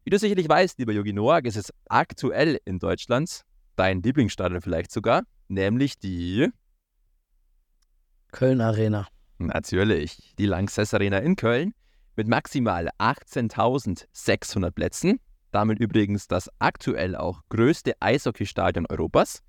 [0.06, 3.42] Wie du sicherlich weißt, lieber Yogi Noak, ist es aktuell in Deutschland
[3.76, 6.48] dein Lieblingsstadion vielleicht sogar, nämlich die
[8.32, 9.10] Köln Arena.
[9.38, 11.74] Natürlich, die Lanxess Arena in Köln
[12.16, 15.20] mit maximal 18.600 Plätzen.
[15.52, 19.42] Damit übrigens das aktuell auch größte Eishockeystadion Europas.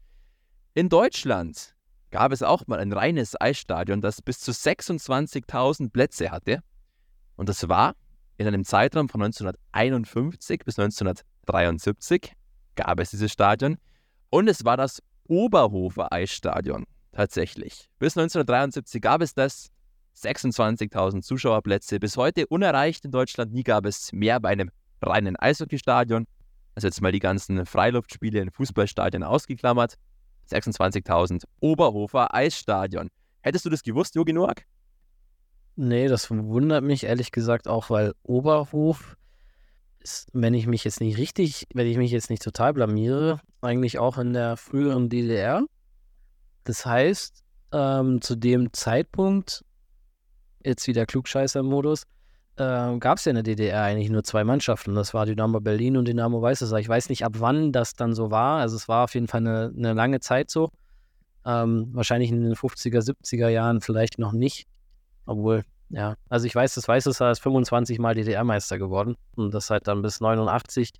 [0.74, 1.74] In Deutschland
[2.10, 6.60] gab es auch mal ein reines Eisstadion, das bis zu 26.000 Plätze hatte.
[7.36, 7.94] Und das war
[8.36, 12.32] in einem Zeitraum von 1951 bis 1973
[12.74, 13.78] gab es dieses Stadion.
[14.30, 17.88] Und es war das Oberhofer Eisstadion tatsächlich.
[17.98, 19.70] Bis 1973 gab es das.
[20.16, 22.00] 26.000 Zuschauerplätze.
[22.00, 23.52] Bis heute unerreicht in Deutschland.
[23.52, 24.70] Nie gab es mehr bei einem
[25.02, 26.26] reinen Eishockeystadion.
[26.74, 29.96] Also jetzt mal die ganzen Freiluftspiele in Fußballstadien ausgeklammert.
[30.50, 33.08] 26.000 Oberhofer Eisstadion.
[33.40, 34.64] Hättest du das gewusst, Jogi Noack?
[35.76, 39.16] Nee, das wundert mich ehrlich gesagt auch, weil Oberhof
[40.00, 43.98] ist, wenn ich mich jetzt nicht richtig, wenn ich mich jetzt nicht total blamiere, eigentlich
[43.98, 45.64] auch in der früheren DDR.
[46.64, 49.65] Das heißt, ähm, zu dem Zeitpunkt,
[50.64, 52.04] jetzt wieder Klugscheißer-Modus,
[52.56, 54.94] äh, gab es ja in der DDR eigentlich nur zwei Mannschaften.
[54.94, 56.80] Das war Dynamo Berlin und Dynamo Weißersee.
[56.80, 58.60] Ich weiß nicht, ab wann das dann so war.
[58.60, 60.70] Also es war auf jeden Fall eine, eine lange Zeit so.
[61.44, 64.66] Ähm, wahrscheinlich in den 50er, 70er Jahren vielleicht noch nicht.
[65.26, 69.16] Obwohl, ja, also ich weiß, das Weißersee ist 25 Mal DDR-Meister geworden.
[69.36, 70.92] Und das halt dann bis 89,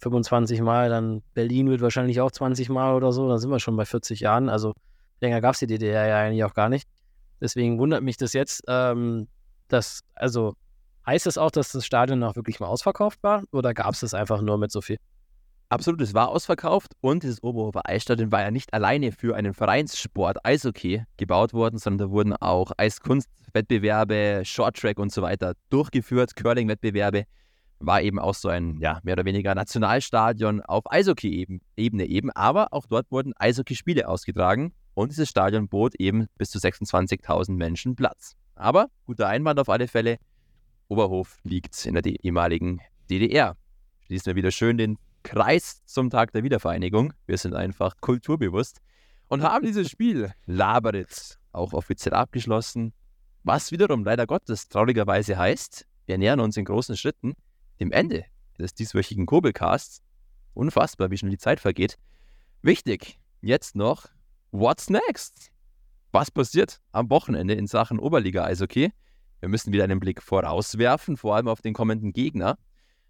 [0.00, 0.90] 25 Mal.
[0.90, 3.28] Dann Berlin wird wahrscheinlich auch 20 Mal oder so.
[3.28, 4.50] Dann sind wir schon bei 40 Jahren.
[4.50, 4.74] Also
[5.20, 6.86] länger gab es die DDR ja eigentlich auch gar nicht.
[7.40, 9.28] Deswegen wundert mich das jetzt, ähm,
[9.68, 10.54] dass, also
[11.08, 14.12] Heißt das auch, dass das Stadion auch wirklich mal ausverkauft war oder gab es das
[14.12, 14.98] einfach nur mit so viel?
[15.70, 20.36] Absolut, es war ausverkauft und dieses Oberhofer Eisstadion war ja nicht alleine für einen Vereinssport
[20.44, 27.24] Eishockey gebaut worden, sondern da wurden auch Eiskunstwettbewerbe, Shorttrack und so weiter durchgeführt, Curling-Wettbewerbe.
[27.78, 32.84] War eben auch so ein, ja, mehr oder weniger Nationalstadion auf Eishockey-Ebene eben, aber auch
[32.84, 38.34] dort wurden Eishockeyspiele ausgetragen und dieses Stadion bot eben bis zu 26.000 Menschen Platz.
[38.56, 40.18] Aber guter Einwand auf alle Fälle,
[40.88, 43.56] Oberhof liegt in der ehemaligen DDR.
[44.00, 47.12] Schließen wir wieder schön den Kreis zum Tag der Wiedervereinigung.
[47.26, 48.80] Wir sind einfach kulturbewusst
[49.28, 52.92] und haben dieses Spiel Laberitz auch offiziell abgeschlossen.
[53.44, 57.34] Was wiederum leider Gottes traurigerweise heißt, wir nähern uns in großen Schritten
[57.78, 58.24] dem Ende
[58.58, 60.02] des dieswöchigen Kobelcasts.
[60.54, 61.98] Unfassbar, wie schon die Zeit vergeht.
[62.62, 64.08] Wichtig, jetzt noch,
[64.50, 65.50] what's next?
[66.12, 68.92] Was passiert am Wochenende in Sachen Oberliga-Eishockey?
[69.40, 72.58] Wir müssen wieder einen Blick vorauswerfen, vor allem auf den kommenden Gegner.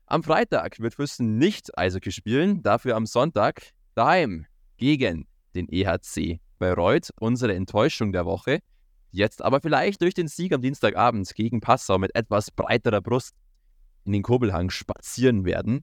[0.06, 7.10] Am Freitag wird Füssen nicht Eishockey spielen, dafür am Sonntag daheim gegen den EHC Bayreuth.
[7.20, 8.60] Unsere Enttäuschung der Woche.
[9.10, 13.34] Jetzt aber vielleicht durch den Sieg am Dienstagabend gegen Passau mit etwas breiterer Brust
[14.04, 15.82] in den Kobelhang spazieren werden.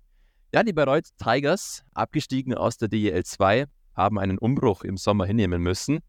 [0.53, 3.65] Ja, die Bayreuth Tigers, abgestiegen aus der DEL 2,
[3.95, 5.99] haben einen Umbruch im Sommer hinnehmen müssen.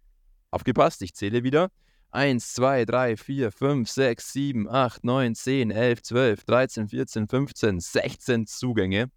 [0.50, 1.70] Aufgepasst, ich zähle wieder.
[2.10, 7.80] 1, 2, 3, 4, 5, 6, 7, 8, 9, 10, 11, 12, 13, 14, 15,
[7.80, 9.10] 16 Zugänge.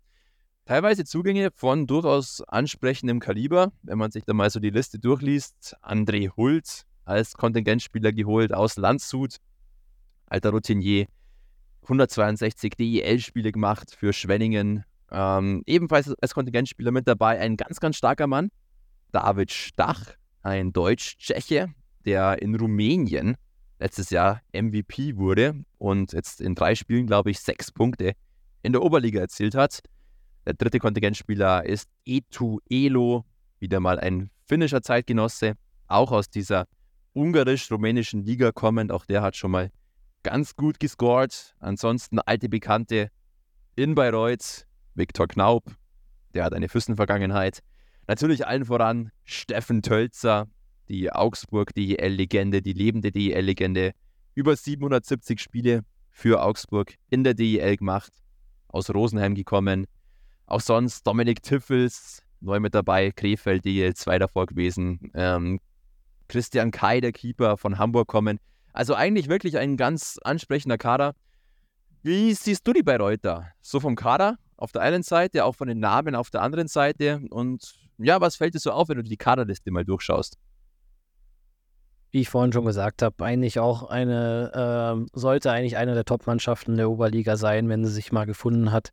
[0.65, 3.71] Teilweise Zugänge von durchaus ansprechendem Kaliber.
[3.81, 8.77] Wenn man sich da mal so die Liste durchliest, André Hult als Kontingentspieler geholt aus
[8.77, 9.37] Landshut,
[10.27, 11.07] alter Routinier,
[11.83, 14.83] 162 DEL-Spiele gemacht für Schwenningen.
[15.11, 18.49] Ähm, ebenfalls als Kontingentspieler mit dabei ein ganz, ganz starker Mann,
[19.11, 21.73] David Stach, ein Deutsch-Tscheche,
[22.05, 23.35] der in Rumänien
[23.79, 28.13] letztes Jahr MVP wurde und jetzt in drei Spielen, glaube ich, sechs Punkte
[28.61, 29.81] in der Oberliga erzielt hat.
[30.45, 33.25] Der dritte Kontingentspieler ist Etu Elo,
[33.59, 35.53] wieder mal ein finnischer Zeitgenosse,
[35.87, 36.65] auch aus dieser
[37.13, 38.91] ungarisch-rumänischen Liga kommend.
[38.91, 39.71] Auch der hat schon mal
[40.23, 41.55] ganz gut gescored.
[41.59, 43.09] Ansonsten alte Bekannte
[43.75, 44.65] in Bayreuth,
[44.99, 45.63] Viktor Knaub,
[46.35, 47.61] der hat eine Füssen-Vergangenheit.
[48.07, 50.47] Natürlich allen voran Steffen Tölzer,
[50.89, 53.93] die Augsburg DEL-Legende, die lebende DEL-Legende.
[54.35, 58.11] Über 770 Spiele für Augsburg in der DEL gemacht,
[58.67, 59.87] aus Rosenheim gekommen.
[60.45, 65.11] Auch sonst Dominik Tiffels, neu mit dabei, Krefeld DEL 2 davor gewesen.
[65.13, 65.59] Ähm,
[66.27, 68.39] Christian Kai, der Keeper von Hamburg kommen.
[68.73, 71.15] Also eigentlich wirklich ein ganz ansprechender Kader.
[72.01, 73.47] Wie siehst du die Bayreuther?
[73.61, 77.21] So vom Kader auf der einen Seite, auch von den Namen auf der anderen Seite.
[77.29, 80.37] Und ja, was fällt dir so auf, wenn du die Kaderliste mal durchschaust?
[82.11, 86.75] Wie ich vorhin schon gesagt habe, eigentlich auch eine, äh, sollte eigentlich eine der Top-Mannschaften
[86.75, 88.89] der Oberliga sein, wenn sie sich mal gefunden hat.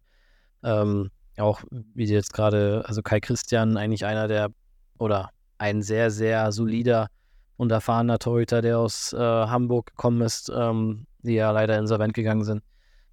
[0.63, 4.51] Ähm, auch wie jetzt gerade, also Kai Christian, eigentlich einer der,
[4.99, 7.09] oder ein sehr, sehr solider
[7.57, 12.45] und erfahrener Torhüter, der aus äh, Hamburg gekommen ist, ähm, die ja leider insolvent gegangen
[12.45, 12.63] sind.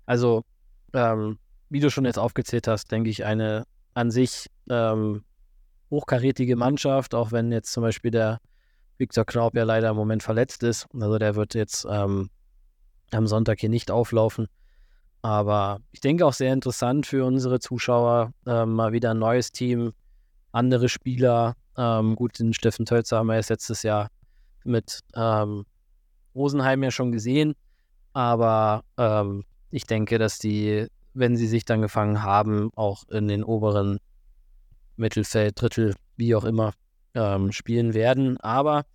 [0.06, 0.43] Also,
[0.93, 1.39] ähm,
[1.74, 3.65] wie du schon jetzt aufgezählt hast, denke ich, eine
[3.95, 5.24] an sich ähm,
[5.89, 8.39] hochkarätige Mannschaft, auch wenn jetzt zum Beispiel der
[8.99, 10.88] Viktor Knaub ja leider im Moment verletzt ist.
[10.93, 12.30] Also der wird jetzt ähm,
[13.11, 14.47] am Sonntag hier nicht auflaufen.
[15.24, 18.34] Aber ich denke auch sehr interessant für unsere Zuschauer.
[18.45, 19.93] Ähm, mal wieder ein neues Team,
[20.51, 21.55] andere Spieler.
[21.76, 24.09] Ähm, gut, den Steffen Tölzer haben wir jetzt letztes Jahr
[24.63, 25.65] mit ähm,
[26.36, 27.55] Rosenheim ja schon gesehen.
[28.13, 33.43] Aber ähm, ich denke, dass die, wenn sie sich dann gefangen haben, auch in den
[33.43, 33.99] oberen
[34.95, 36.74] Mittelfeld, Drittel, wie auch immer,
[37.14, 38.39] ähm, spielen werden.
[38.39, 38.86] Aber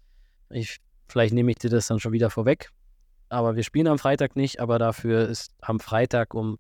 [0.50, 2.70] ich, vielleicht nehme ich dir das dann schon wieder vorweg.
[3.28, 6.58] Aber wir spielen am Freitag nicht, aber dafür ist am Freitag um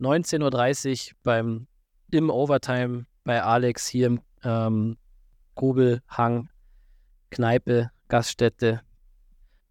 [0.00, 1.66] 19.30 Uhr beim
[2.10, 4.98] im Overtime bei Alex hier im ähm,
[5.54, 6.50] Grubelhang,
[7.30, 8.82] Kneipe, Gaststätte,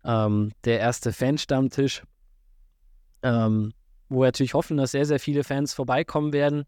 [0.03, 2.03] ähm, der erste Fanstammtisch,
[3.21, 3.73] ähm,
[4.11, 6.65] wo wir natürlich hoffen, dass sehr, sehr viele Fans vorbeikommen werden.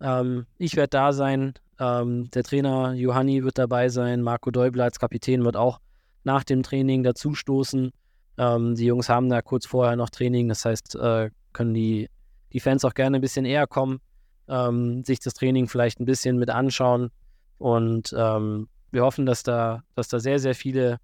[0.00, 4.98] Ähm, ich werde da sein, ähm, der Trainer Johanni wird dabei sein, Marco Däubler als
[4.98, 5.80] Kapitän wird auch
[6.22, 7.92] nach dem Training dazustoßen.
[8.36, 12.10] Ähm, die Jungs haben da kurz vorher noch Training, das heißt, äh, können die,
[12.52, 14.00] die Fans auch gerne ein bisschen eher kommen,
[14.48, 17.10] ähm, sich das Training vielleicht ein bisschen mit anschauen.
[17.56, 20.98] Und ähm, wir hoffen, dass da, dass da sehr, sehr viele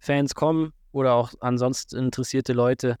[0.00, 2.96] Fans kommen oder auch ansonsten interessierte Leute,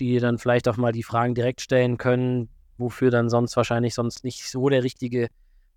[0.00, 4.24] die dann vielleicht auch mal die Fragen direkt stellen können, wofür dann sonst wahrscheinlich sonst
[4.24, 5.28] nicht so der richtige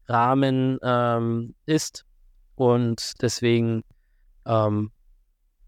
[0.07, 2.05] Rahmen ähm, ist.
[2.55, 3.83] Und deswegen,
[4.45, 4.91] ähm,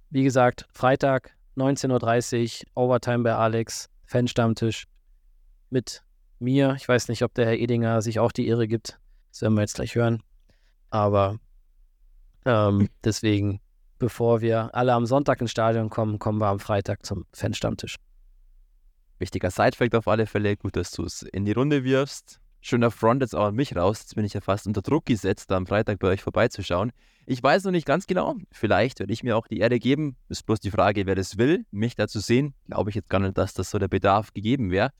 [0.09, 4.85] wie gesagt, Freitag 19.30 Uhr, Overtime bei Alex, Fanstammtisch
[5.69, 6.03] mit
[6.39, 6.73] mir.
[6.77, 8.99] Ich weiß nicht, ob der Herr Edinger sich auch die Ehre gibt.
[9.31, 10.23] Das werden wir jetzt gleich hören.
[10.89, 11.37] Aber
[12.45, 13.59] ähm, deswegen,
[13.99, 17.97] bevor wir alle am Sonntag ins Stadion kommen, kommen wir am Freitag zum Fanstammtisch.
[19.19, 20.55] Wichtiger Sidefact auf alle Fälle.
[20.57, 22.39] Gut, dass du es in die Runde wirfst.
[22.61, 23.99] Schöner Front jetzt auch an mich raus.
[23.99, 26.91] Jetzt bin ich ja fast unter Druck gesetzt, da am Freitag bei euch vorbeizuschauen.
[27.25, 28.35] Ich weiß noch nicht ganz genau.
[28.51, 30.17] Vielleicht werde ich mir auch die Erde geben.
[30.29, 32.53] Ist bloß die Frage, wer das will, mich da zu sehen.
[32.67, 34.91] Glaube ich jetzt gar nicht, dass das so der Bedarf gegeben wäre.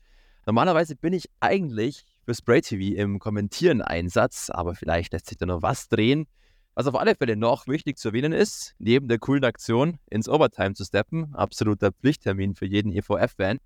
[0.46, 5.46] Normalerweise bin ich eigentlich für Spray TV im Kommentieren Einsatz, aber vielleicht lässt sich da
[5.46, 6.26] noch was drehen.
[6.74, 10.74] Was auf alle Fälle noch wichtig zu erwähnen ist, neben der coolen Aktion ins Overtime
[10.74, 13.58] zu steppen, absoluter Pflichttermin für jeden EVF-Fan,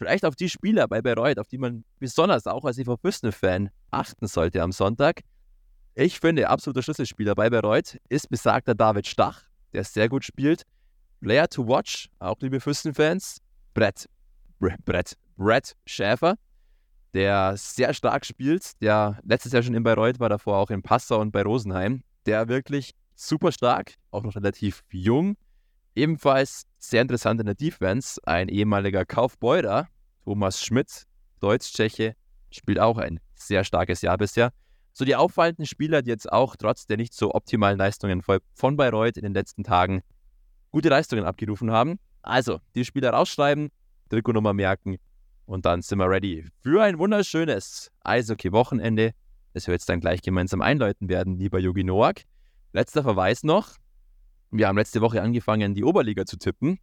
[0.00, 4.26] vielleicht auf die Spieler bei Bayreuth, auf die man besonders auch als EV Füssen-Fan achten
[4.26, 5.20] sollte am Sonntag.
[5.94, 9.42] Ich finde, absoluter Schlüsselspieler bei Bayreuth ist besagter David Stach,
[9.74, 10.62] der sehr gut spielt.
[11.20, 13.42] Player to watch, auch liebe Füssen-Fans,
[13.74, 14.08] Brett,
[14.58, 16.36] Brett, Brett Schäfer,
[17.12, 21.20] der sehr stark spielt, der letztes Jahr schon in Bayreuth war, davor auch in Passau
[21.20, 25.36] und bei Rosenheim, der wirklich super stark, auch noch relativ jung,
[25.94, 29.88] Ebenfalls sehr interessant in der Defense, ein ehemaliger Kaufbeurer,
[30.24, 31.04] Thomas Schmidt,
[31.40, 32.14] Deutsch-Tscheche,
[32.50, 34.52] spielt auch ein sehr starkes Jahr bisher.
[34.92, 39.16] So die auffallenden Spieler, die jetzt auch trotz der nicht so optimalen Leistungen von Bayreuth
[39.16, 40.02] in den letzten Tagen
[40.70, 41.98] gute Leistungen abgerufen haben.
[42.22, 43.70] Also, die Spieler rausschreiben,
[44.10, 44.96] Trikotnummer merken
[45.46, 49.12] und dann sind wir ready für ein wunderschönes Eishockey-Wochenende,
[49.52, 52.22] das wir jetzt dann gleich gemeinsam einläuten werden, lieber Yogi Noak.
[52.72, 53.76] Letzter Verweis noch,
[54.50, 56.78] wir haben letzte Woche angefangen, die Oberliga zu tippen.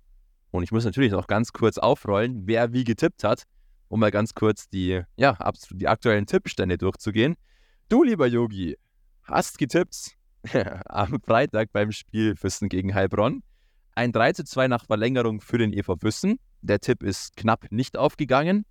[0.51, 3.43] Und ich muss natürlich noch ganz kurz aufrollen, wer wie getippt hat,
[3.89, 5.37] um mal ganz kurz die, ja,
[5.71, 7.35] die aktuellen Tippstände durchzugehen.
[7.89, 8.77] Du, lieber Yogi,
[9.23, 10.15] hast getippt
[10.85, 13.43] am Freitag beim Spiel Füssen gegen Heilbronn.
[13.95, 16.39] Ein 3 zu 2 nach Verlängerung für den EV Füssen.
[16.61, 18.65] Der Tipp ist knapp nicht aufgegangen.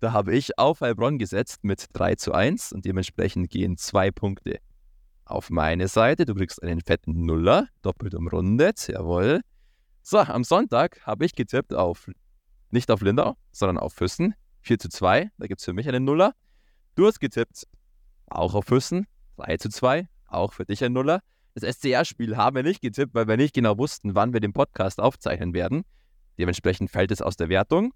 [0.00, 4.58] Da habe ich auf Heilbronn gesetzt mit 3 zu 1 und dementsprechend gehen zwei Punkte
[5.24, 6.26] auf meine Seite.
[6.26, 9.40] Du kriegst einen fetten Nuller, doppelt umrundet, jawohl.
[10.02, 12.10] So, am Sonntag habe ich getippt auf,
[12.70, 14.34] nicht auf Lindau, sondern auf Füssen.
[14.62, 16.34] 4 zu 2, da gibt es für mich einen Nuller.
[16.94, 17.66] Du hast getippt
[18.26, 19.06] auch auf Füssen,
[19.36, 21.20] 3 zu 2, auch für dich ein Nuller.
[21.54, 25.00] Das SCR-Spiel haben wir nicht getippt, weil wir nicht genau wussten, wann wir den Podcast
[25.00, 25.84] aufzeichnen werden.
[26.38, 27.92] Dementsprechend fällt es aus der Wertung.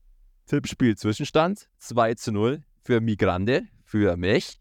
[0.46, 4.60] Tippspiel Zwischenstand 2 zu 0 für Migrande, für mich.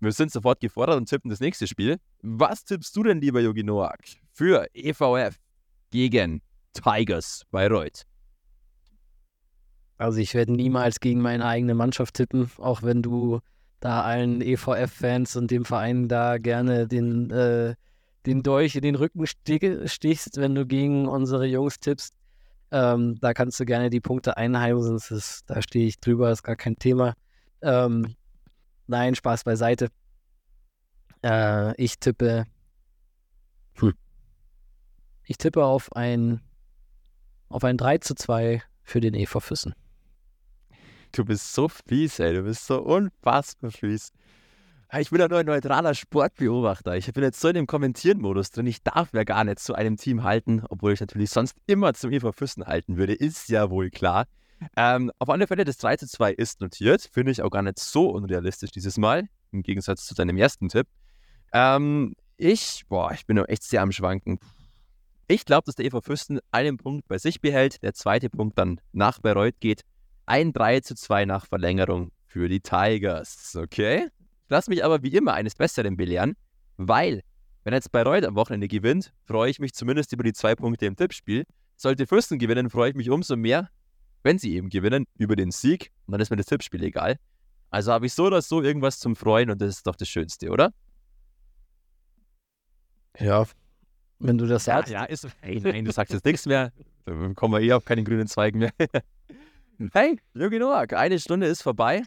[0.00, 1.96] Wir sind sofort gefordert und tippen das nächste Spiel.
[2.22, 3.98] Was tippst du denn, lieber Yogi Noak,
[4.32, 5.36] für EVF
[5.90, 6.40] gegen
[6.72, 8.04] Tigers Bayreuth?
[9.96, 13.40] Also ich werde niemals gegen meine eigene Mannschaft tippen, auch wenn du
[13.80, 17.74] da allen EVF-Fans und dem Verein da gerne den, äh,
[18.26, 22.14] den Dolch in den Rücken stichst, wenn du gegen unsere Jungs tippst.
[22.70, 24.96] Ähm, da kannst du gerne die Punkte einheimsen.
[24.96, 27.14] Ist, da stehe ich drüber, ist gar kein Thema.
[27.62, 28.14] Ähm,
[28.88, 29.88] nein, Spaß beiseite.
[31.22, 32.44] Äh, ich tippe.
[33.74, 33.94] Hm.
[35.24, 36.40] Ich tippe auf ein,
[37.48, 39.74] auf ein 3 zu 2 für den EV Füssen.
[41.12, 42.34] Du bist so fies, ey.
[42.34, 44.12] Du bist so unfassbar fies.
[44.96, 46.96] Ich bin ja nur ein neutraler Sportbeobachter.
[46.96, 48.66] Ich bin jetzt so in dem Kommentieren-Modus drin.
[48.66, 52.10] Ich darf ja gar nicht zu einem Team halten, obwohl ich natürlich sonst immer zum
[52.10, 53.12] EV Füssen halten würde.
[53.12, 54.26] Ist ja wohl klar.
[54.76, 57.08] Ähm, auf alle Fälle, das 3 zu 2 ist notiert.
[57.12, 59.28] Finde ich auch gar nicht so unrealistisch dieses Mal.
[59.52, 60.86] Im Gegensatz zu deinem ersten Tipp.
[61.52, 64.38] Ähm, ich, boah, ich bin noch echt sehr am Schwanken.
[65.26, 68.80] Ich glaube, dass der EV Füssen einen Punkt bei sich behält, der zweite Punkt dann
[68.92, 69.82] nach Bayreuth geht.
[70.26, 73.56] Ein 3 zu 2 nach Verlängerung für die Tigers.
[73.56, 74.08] Okay?
[74.48, 76.34] Lass mich aber wie immer eines Besseren belehren,
[76.76, 77.22] weil,
[77.64, 80.96] wenn jetzt Bayreuth am Wochenende gewinnt, freue ich mich zumindest über die zwei Punkte im
[80.96, 81.44] Tippspiel.
[81.76, 83.68] Sollte Fürsten gewinnen, freue ich mich umso mehr,
[84.22, 85.92] wenn sie eben gewinnen, über den Sieg.
[86.06, 87.18] Und dann ist mir das Tippspiel egal.
[87.70, 90.50] Also habe ich so oder so irgendwas zum Freuen und das ist doch das Schönste,
[90.50, 90.72] oder?
[93.18, 93.46] Ja,
[94.20, 94.92] wenn du das sagst.
[94.92, 95.28] Ja, ja ist.
[95.40, 96.72] Hey, nein, du sagst jetzt nichts mehr.
[97.04, 98.72] Dann kommen wir eh auf keine grünen Zweigen mehr.
[99.92, 102.02] Hey, Jürgen Noack, eine Stunde ist vorbei.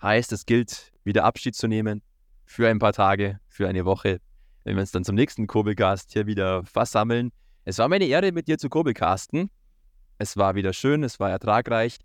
[0.00, 2.00] Heißt, es gilt, wieder Abschied zu nehmen
[2.44, 4.20] für ein paar Tage, für eine Woche,
[4.62, 7.32] wenn wir uns dann zum nächsten Kurbelcast hier wieder versammeln.
[7.64, 9.50] Es war meine Ehre, mit dir zu Kurbelcasten.
[10.22, 11.98] Es war wieder schön, es war ertragreich.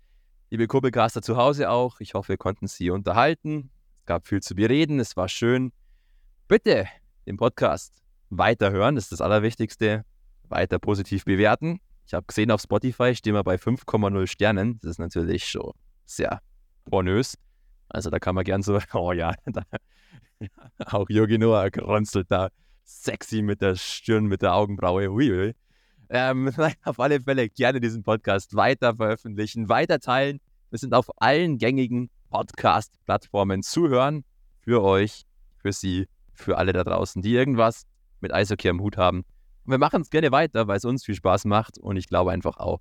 [0.50, 2.00] Liebe Kurbelcaster zu Hause auch.
[2.00, 3.70] Ich hoffe, wir konnten Sie unterhalten.
[4.00, 5.70] Es gab viel zu bereden, es war schön.
[6.48, 6.88] Bitte
[7.26, 10.04] den Podcast weiterhören, das ist das Allerwichtigste.
[10.48, 11.78] Weiter positiv bewerten.
[12.06, 14.80] Ich habe gesehen, auf Spotify stehen wir bei 5,0 Sternen.
[14.80, 15.70] Das ist natürlich schon
[16.04, 16.42] sehr
[16.86, 17.38] pornös.
[17.88, 19.62] Also da kann man gern so, oh ja, da,
[20.86, 22.48] auch Yogi Noah runzelt da
[22.82, 25.06] sexy mit der Stirn, mit der Augenbraue.
[25.06, 25.54] Hui, hui.
[26.10, 26.52] Ähm,
[26.84, 30.40] auf alle Fälle gerne diesen Podcast weiter veröffentlichen, weiter teilen.
[30.70, 34.24] Wir sind auf allen gängigen Podcast-Plattformen zu hören.
[34.60, 35.24] Für euch,
[35.56, 37.84] für Sie, für alle da draußen, die irgendwas
[38.20, 39.24] mit Eishockey am Hut haben
[39.68, 42.30] und wir machen es gerne weiter, weil es uns viel Spaß macht und ich glaube
[42.30, 42.80] einfach auch.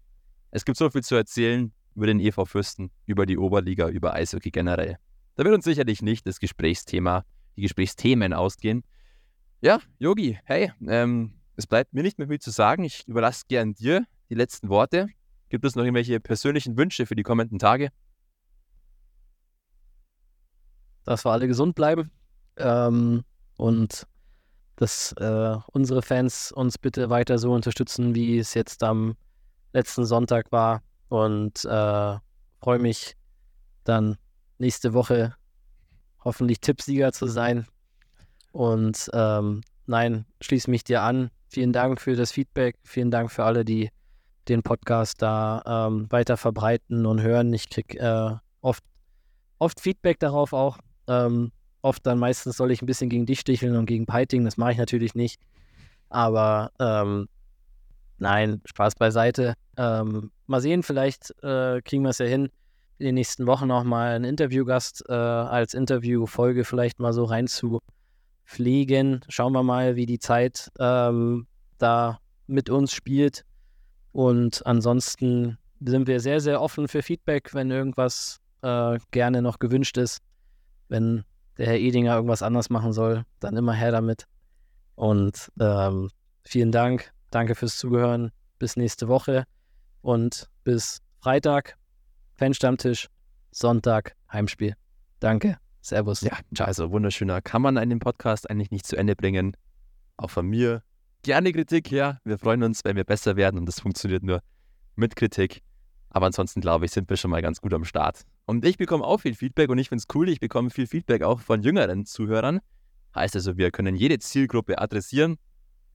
[0.52, 4.52] Es gibt so viel zu erzählen über den EV Fürsten, über die Oberliga, über Eishockey
[4.52, 4.96] generell.
[5.36, 7.26] Da wird uns sicherlich nicht das Gesprächsthema,
[7.58, 8.86] die Gesprächsthemen ausgehen.
[9.60, 12.84] Ja, Yogi, hey, ähm, es bleibt mir nicht mehr viel zu sagen.
[12.84, 15.10] Ich überlasse gern dir die letzten Worte.
[15.50, 17.90] Gibt es noch irgendwelche persönlichen Wünsche für die kommenden Tage?
[21.04, 22.12] Dass wir alle gesund bleiben
[22.58, 23.24] ähm,
[23.58, 24.06] und
[24.76, 29.18] dass äh, unsere Fans uns bitte weiter so unterstützen, wie es jetzt am
[29.74, 30.84] letzten Sonntag war.
[31.10, 32.18] Und äh,
[32.60, 33.16] freue mich
[33.84, 34.18] dann
[34.60, 35.34] nächste Woche
[36.20, 37.66] hoffentlich Tippsieger zu sein.
[38.52, 41.32] Und ähm, nein, schließe mich dir an.
[41.50, 42.76] Vielen Dank für das Feedback.
[42.84, 43.90] Vielen Dank für alle, die
[44.48, 47.54] den Podcast da ähm, weiter verbreiten und hören.
[47.54, 48.84] Ich kriege äh, oft,
[49.60, 50.78] oft Feedback darauf auch.
[51.08, 54.46] Ähm, oft dann meistens soll ich ein bisschen gegen dich sticheln und gegen Piting.
[54.46, 55.42] Das mache ich natürlich nicht.
[56.10, 57.28] Aber ähm,
[58.18, 59.54] nein, Spaß beiseite.
[59.78, 62.50] Ähm, mal sehen, vielleicht äh, kriegen wir es ja hin,
[63.00, 67.48] in den nächsten Wochen auch mal einen Interviewgast äh, als Interviewfolge vielleicht mal so rein
[67.48, 67.80] zu
[68.48, 69.22] pflegen.
[69.28, 71.46] Schauen wir mal, wie die Zeit ähm,
[71.78, 73.44] da mit uns spielt.
[74.14, 79.98] Und ansonsten sind wir sehr, sehr offen für Feedback, wenn irgendwas äh, gerne noch gewünscht
[79.98, 80.22] ist.
[80.88, 81.24] Wenn
[81.58, 84.24] der Herr Edinger irgendwas anders machen soll, dann immer her damit.
[84.96, 86.10] Und ähm,
[86.44, 87.12] vielen Dank.
[87.30, 88.32] Danke fürs Zuhören.
[88.58, 89.44] Bis nächste Woche
[90.02, 91.78] und bis Freitag,
[92.36, 93.08] Fanstammtisch,
[93.52, 94.74] Sonntag, Heimspiel.
[95.20, 95.58] Danke.
[95.88, 96.22] Servus.
[96.22, 97.42] Ja, also wunderschöner.
[97.42, 99.56] Kann man einen Podcast eigentlich nicht zu Ende bringen?
[100.18, 100.84] Auch von mir.
[101.24, 102.20] Gerne Kritik, ja.
[102.24, 104.42] Wir freuen uns, wenn wir besser werden und das funktioniert nur
[104.96, 105.62] mit Kritik.
[106.10, 108.22] Aber ansonsten glaube ich, sind wir schon mal ganz gut am Start.
[108.46, 111.22] Und ich bekomme auch viel Feedback und ich finde es cool, ich bekomme viel Feedback
[111.24, 112.60] auch von jüngeren Zuhörern.
[113.16, 115.38] Heißt also, wir können jede Zielgruppe adressieren.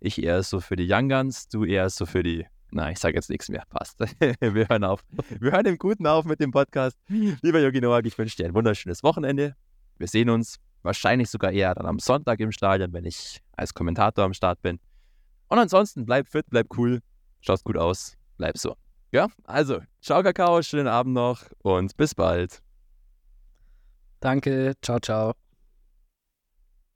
[0.01, 2.47] Ich eher so für die Young Guns, du eher so für die.
[2.70, 3.64] Na, ich sage jetzt nichts mehr.
[3.68, 4.01] Passt.
[4.40, 5.05] wir hören auf.
[5.38, 6.99] Wir hören im Guten auf mit dem Podcast.
[7.09, 9.55] Lieber Yogi Noak, ich wünsche dir ein wunderschönes Wochenende.
[10.03, 14.24] Wir sehen uns Wahrscheinlich sogar eher dann am Sonntag im Stadion, wenn ich als Kommentator
[14.24, 14.80] am Start bin.
[15.48, 17.00] Und ansonsten bleib fit, bleib cool,
[17.40, 18.74] schaust gut aus, bleib so.
[19.12, 22.61] Ja, also, ciao Kakao, schönen Abend noch und bis bald.
[24.20, 25.41] Danke, ciao, ciao.